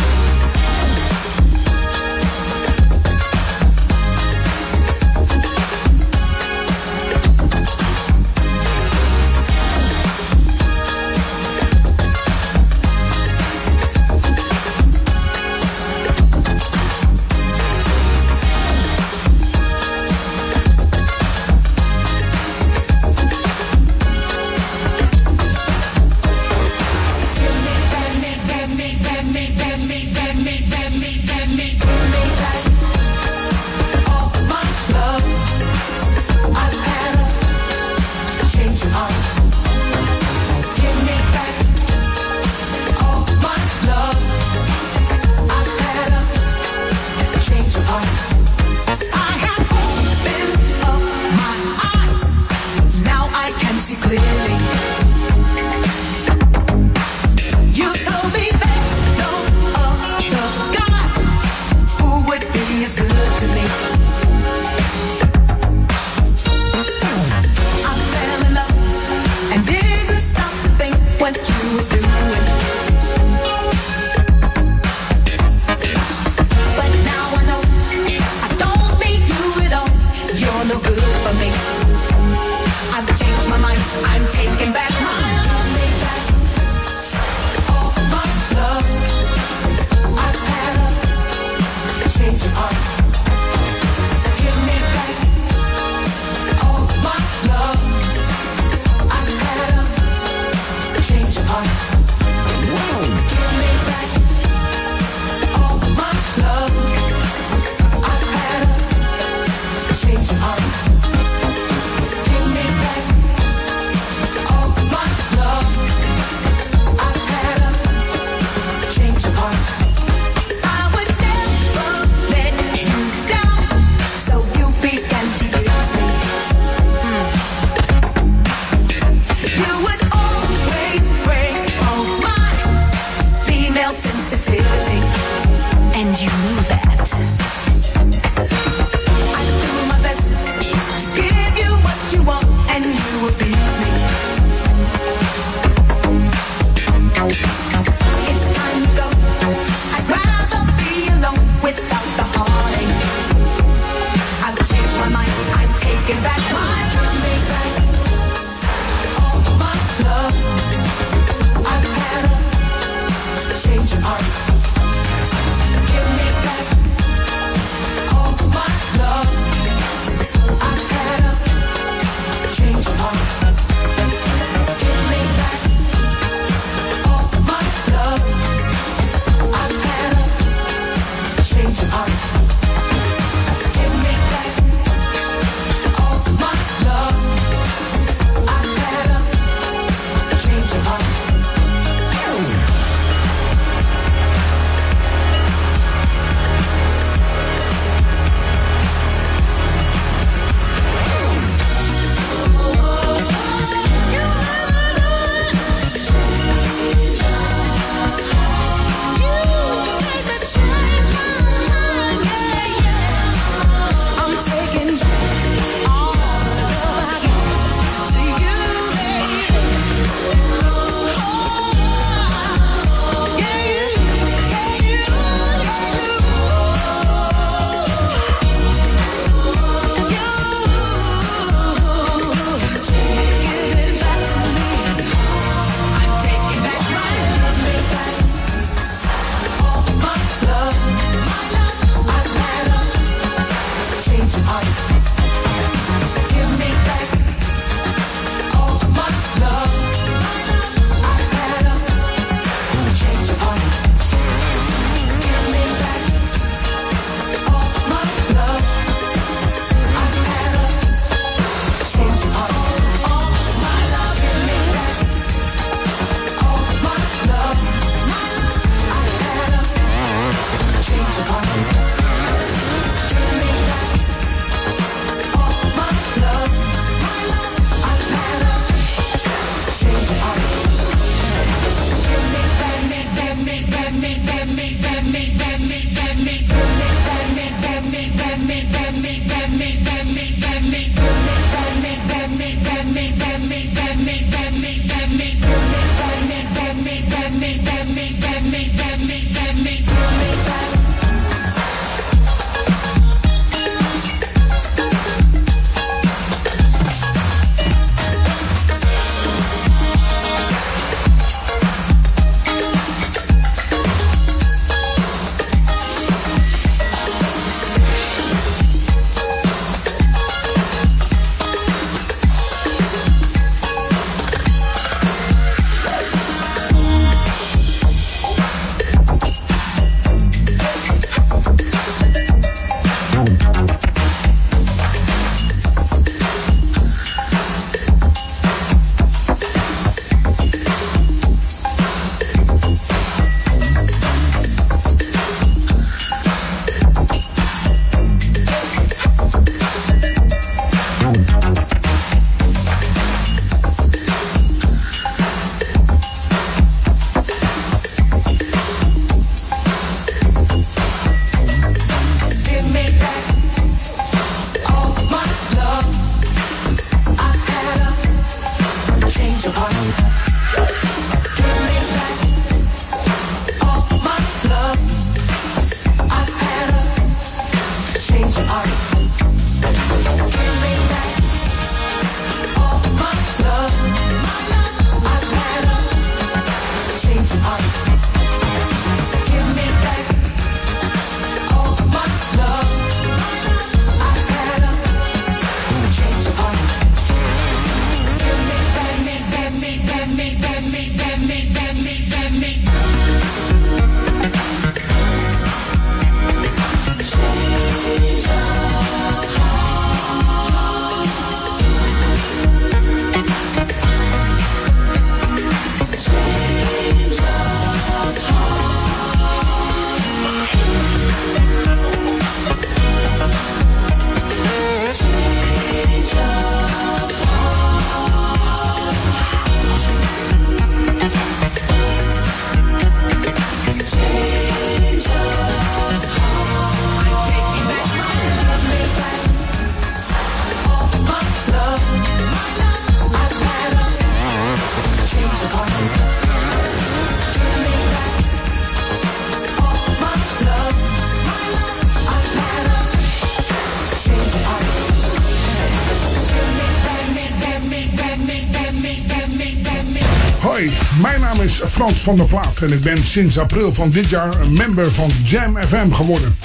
[461.78, 465.10] Frans van der Plaat en ik ben sinds april van dit jaar een member van
[465.24, 466.36] Jam FM geworden.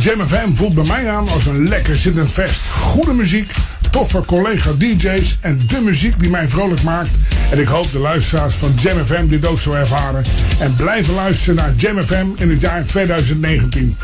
[0.00, 2.62] Jam FM voelt bij mij aan als een lekker zittend vest.
[2.80, 3.50] Goede muziek,
[3.90, 7.10] toffe collega DJ's en de muziek die mij vrolijk maakt.
[7.50, 10.24] En ik hoop de luisteraars van Jam FM dit ook zo ervaren.
[10.58, 13.96] En blijven luisteren naar Jam FM in het jaar 2019.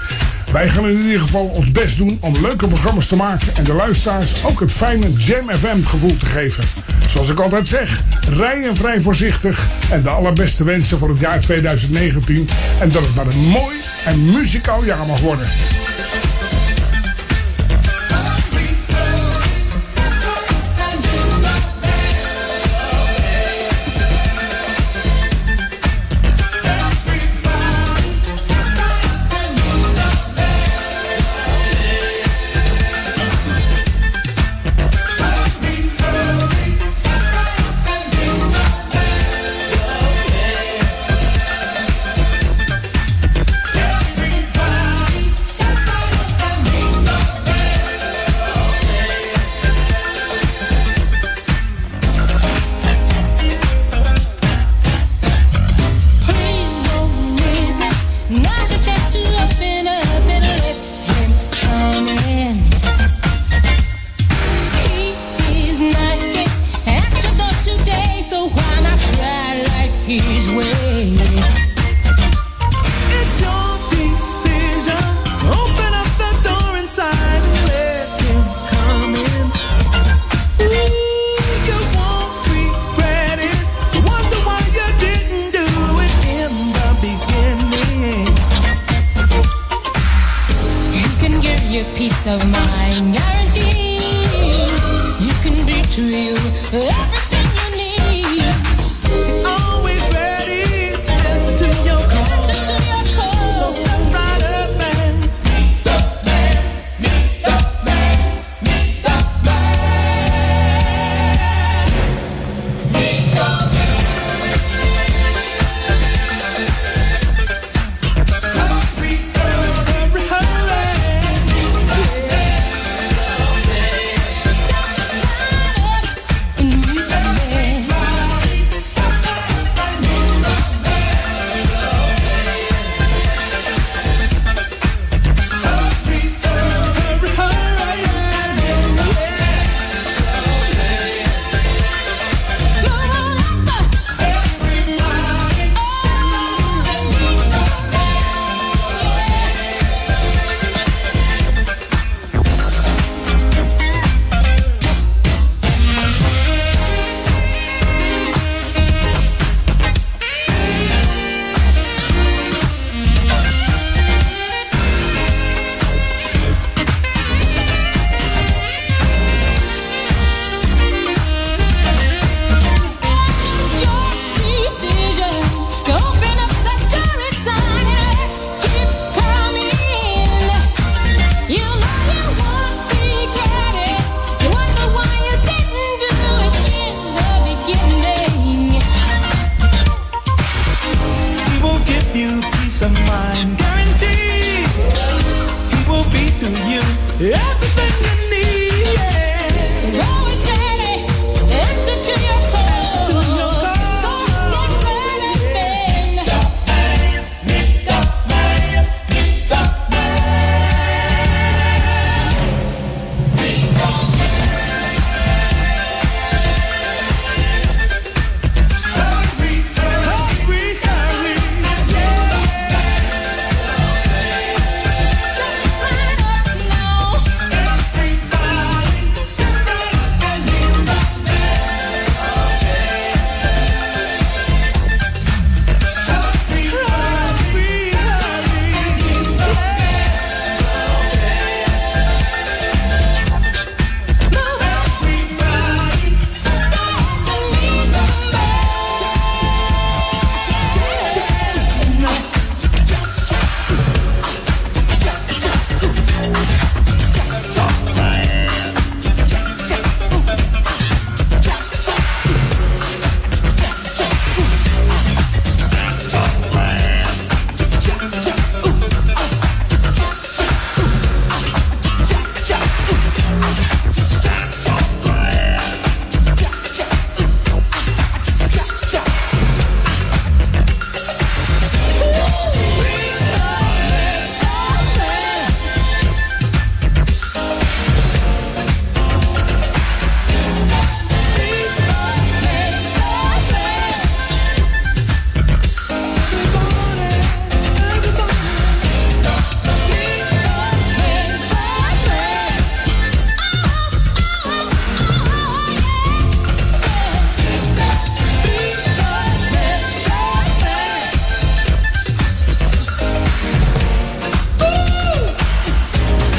[0.52, 3.72] Wij gaan in ieder geval ons best doen om leuke programma's te maken en de
[3.72, 6.64] luisteraars ook het fijne Jam FM gevoel te geven.
[7.08, 11.40] Zoals ik altijd zeg, rij en vrij voorzichtig en de allerbeste wensen voor het jaar
[11.40, 12.48] 2019.
[12.80, 15.48] En dat het maar een mooi en muzikaal jaar mag worden.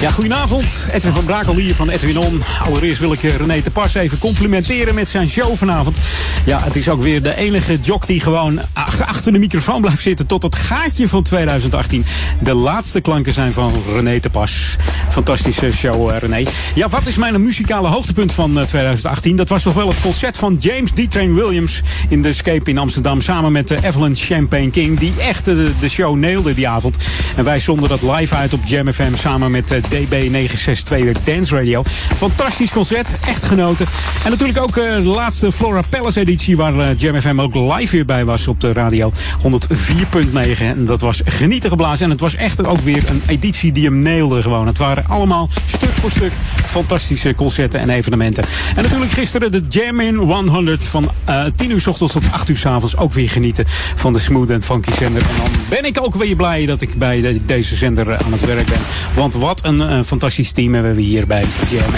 [0.02, 0.88] Ja, goedenavond.
[0.92, 2.42] Edwin van Brakel hier van Edwin On.
[2.64, 5.98] Allereerst wil ik eh, René te Pas even complimenteren met zijn show vanavond.
[6.46, 10.02] Ja, het is ook weer de enige jock die gewoon ach- achter de microfoon blijft
[10.02, 12.06] zitten tot het gaatje van 2018.
[12.42, 14.76] De laatste klanken zijn van René te Pas.
[15.10, 16.50] Fantastische show, eh, René.
[16.76, 19.36] Ja, wat is mijn muzikale hoogtepunt van eh, 2018?
[19.36, 23.22] Dat was toch wel het concert van James D-Train Williams in de Escape in Amsterdam.
[23.22, 26.98] Samen met de Evelyn Champagne King, die echt eh, de show nailde die avond.
[27.36, 31.84] En wij zonden dat live uit op Jam FM samen met eh, DB962 Dance Radio.
[32.16, 33.86] Fantastisch concert, echt genoten.
[34.24, 37.92] En natuurlijk ook eh, de laatste Flora Palace editie waar eh, Jam FM ook live
[37.96, 39.12] weer bij was op de radio
[39.42, 40.60] 104.9.
[40.60, 42.06] En dat was genieten geblazen.
[42.06, 44.68] En het was echt ook weer een editie die hem nailde gewoon.
[44.68, 46.32] Het waren allemaal stuk voor stuk
[46.66, 48.44] fantastische concerten en evenementen.
[48.76, 52.50] En natuurlijk gisteren de Jam in 100 van eh 10 uur s ochtends tot 8
[52.50, 53.66] uur s avonds ook weer genieten
[53.96, 55.22] van de smooth en funky zender.
[55.22, 58.32] En dan ben ik ook weer blij dat ik bij de- deze zender eh, aan
[58.32, 58.80] het werk ben.
[59.16, 61.94] Want wat een, eh, fantastisch team hebben we hier bij Jam.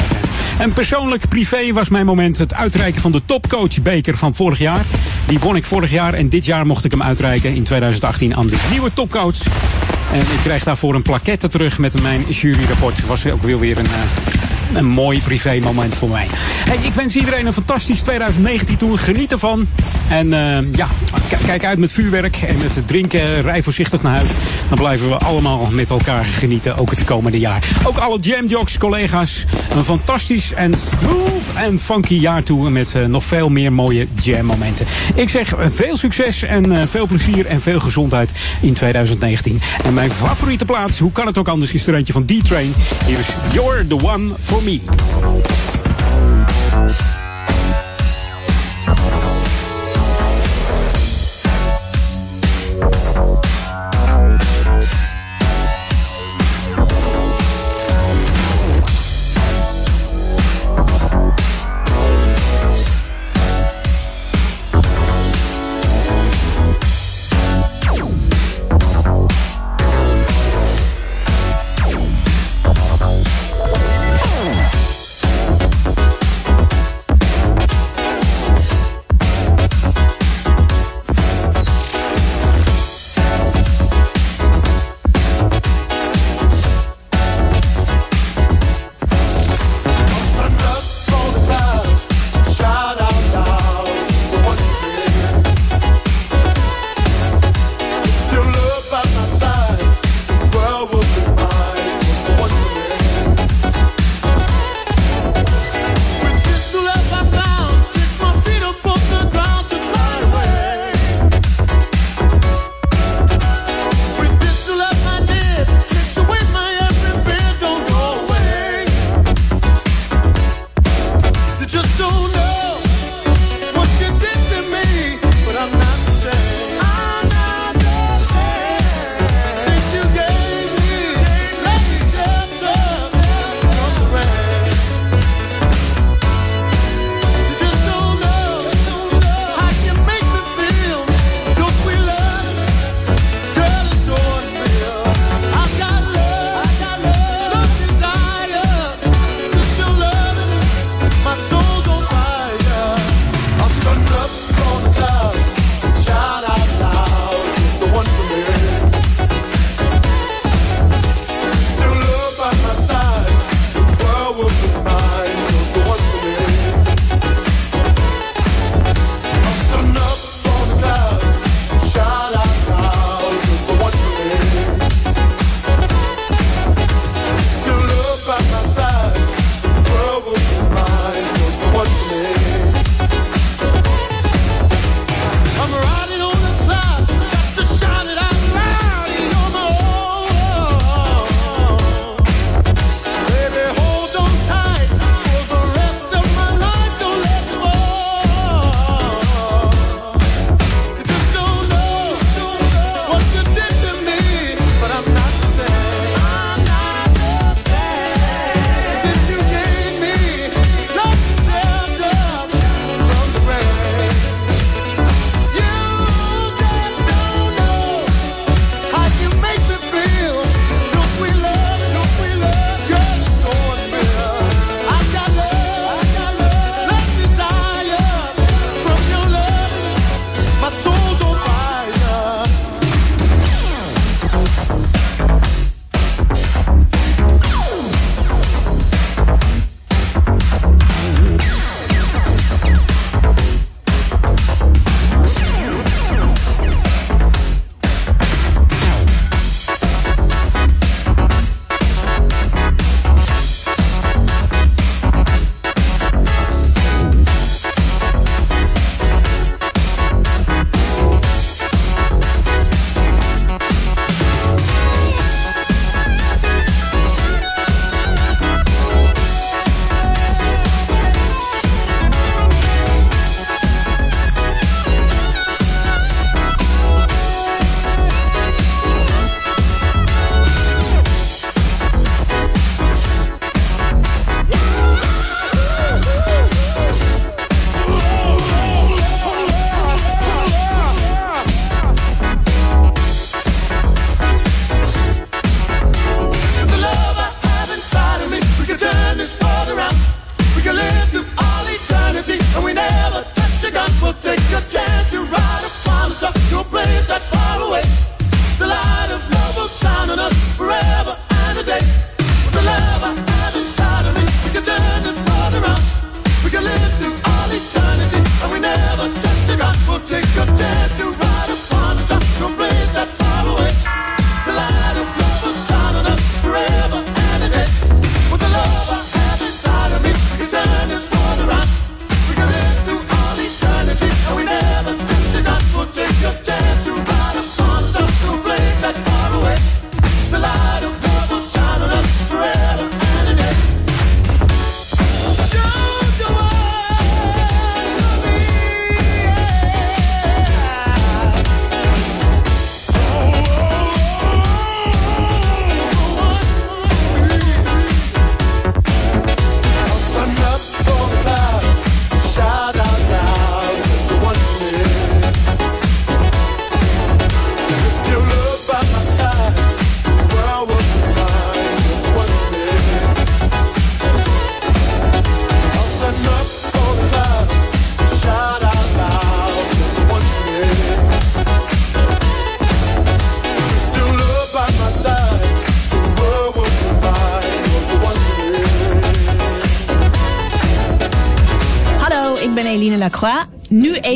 [0.57, 4.85] En persoonlijk, privé, was mijn moment het uitreiken van de topcoachbeker van vorig jaar.
[5.26, 8.47] Die won ik vorig jaar en dit jaar mocht ik hem uitreiken in 2018 aan
[8.47, 9.43] de nieuwe topcoach.
[10.11, 13.06] En ik krijg daarvoor een plaquette terug met mijn juryrapport.
[13.06, 16.27] Was ook weer weer een, eh, een mooi privé moment voor mij.
[16.81, 18.97] Ik wens iedereen een fantastisch 2019 toe.
[18.97, 19.67] Geniet ervan.
[20.09, 20.87] En eh, ja,
[21.45, 23.41] kijk uit met vuurwerk en met drinken.
[23.41, 24.29] Rij voorzichtig naar huis.
[24.69, 27.63] Dan blijven we allemaal met elkaar genieten, ook het komende jaar.
[27.83, 29.45] Ook alle jamjocks, collega's.
[29.75, 32.69] Een fantastisch en smooth en funky jaar toe.
[32.69, 34.85] Met eh, nog veel meer mooie jam momenten.
[35.15, 38.31] Ik zeg eh, veel succes en veel plezier en veel gezondheid
[38.61, 39.61] in 2019.
[39.83, 42.73] En mijn favoriete plaats, hoe kan het ook anders, is er eentje van D-Train.
[43.05, 44.81] Hier is You're the One for Me.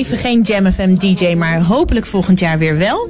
[0.03, 3.09] Even geen Jam FM DJ, maar hopelijk volgend jaar weer wel.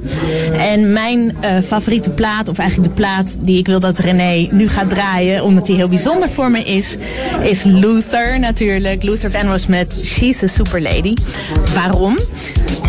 [0.52, 4.68] En mijn eh, favoriete plaat, of eigenlijk de plaat die ik wil dat René nu
[4.68, 6.96] gaat draaien, omdat die heel bijzonder voor me is,
[7.42, 9.02] is Luther natuurlijk.
[9.02, 11.14] Luther Vandross met She's a Super Lady.
[11.74, 12.16] Waarom?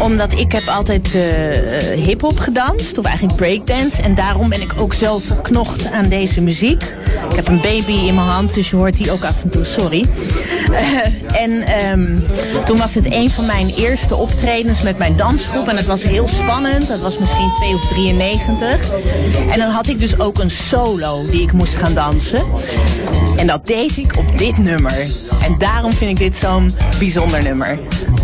[0.01, 4.01] Omdat ik heb altijd eh hip-hop gedanst, of eigenlijk breakdance.
[4.01, 6.93] En daarom ben ik ook zo verknocht aan deze muziek.
[7.29, 9.63] Ik heb een baby in mijn hand, dus je hoort die ook af en toe,
[9.63, 10.05] sorry.
[10.71, 12.19] Eh, en ehm,
[12.65, 15.67] toen was het een van mijn eerste optredens met mijn dansgroep.
[15.67, 16.87] En het was heel spannend.
[16.87, 18.93] Dat was misschien 2 of 93.
[19.51, 22.41] En dan had ik dus ook een solo die ik moest gaan dansen.
[23.37, 25.05] En dat deed ik op dit nummer.
[25.43, 26.69] En daarom vind ik dit zo'n
[26.99, 27.79] bijzonder nummer.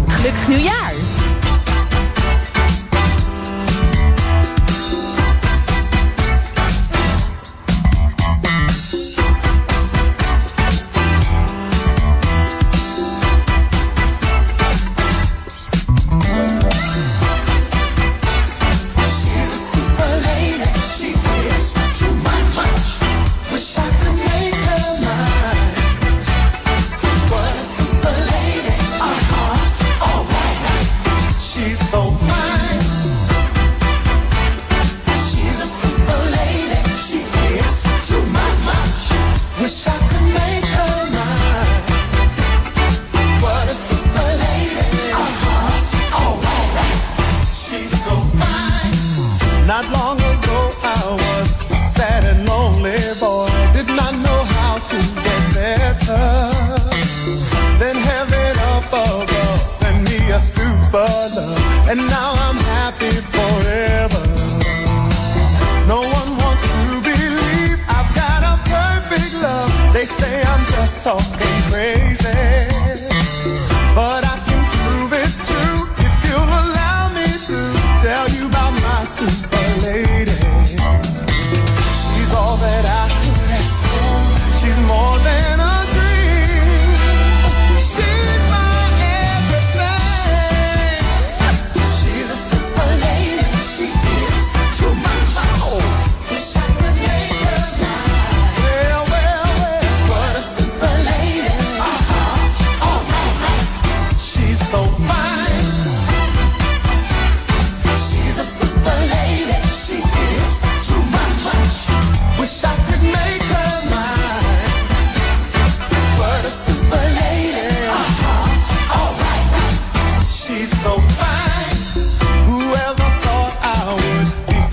[0.07, 1.00] Gelukkig nieuwjaar!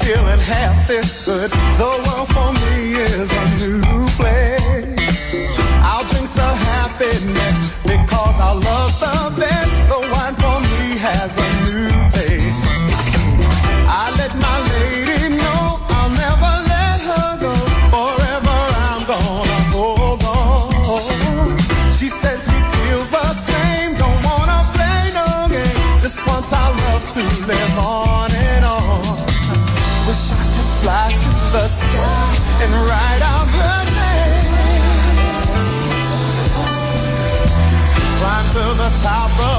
[0.09, 1.51] Feeling half this good?
[1.51, 5.37] The world for me is a new place.
[5.85, 9.75] I'll drink to happiness because our love's the best.
[9.93, 12.48] The wine for me has a new taste.
[39.03, 39.58] Top of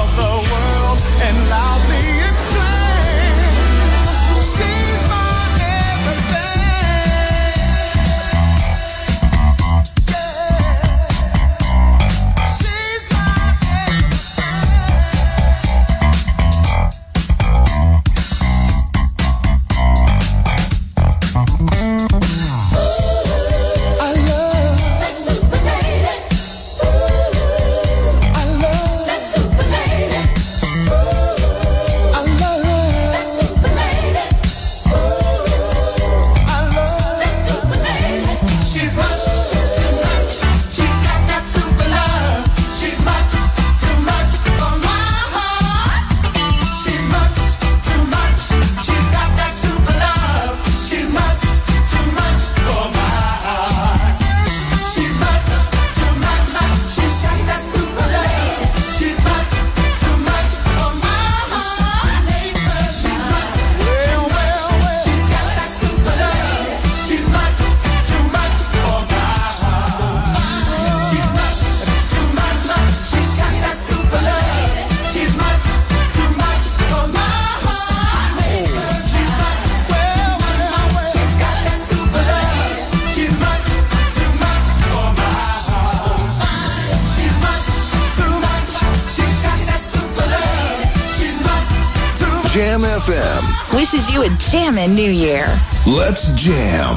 [96.42, 96.96] jam.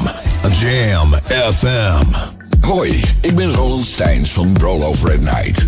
[0.59, 1.13] Jam
[1.53, 2.05] FM.
[2.61, 5.65] Hoi, ik ben Roland Steins van Roll Over at Night.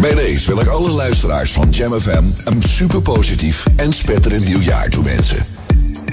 [0.00, 4.88] Bij deze wil ik alle luisteraars van Jam FM een super positief en spetterend nieuwjaar
[4.88, 5.44] toewensen.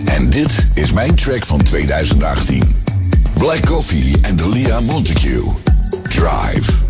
[0.06, 2.76] En dit is mijn track van 2018.
[3.38, 5.54] Black Coffee en Delia Montague.
[6.04, 6.81] Drive.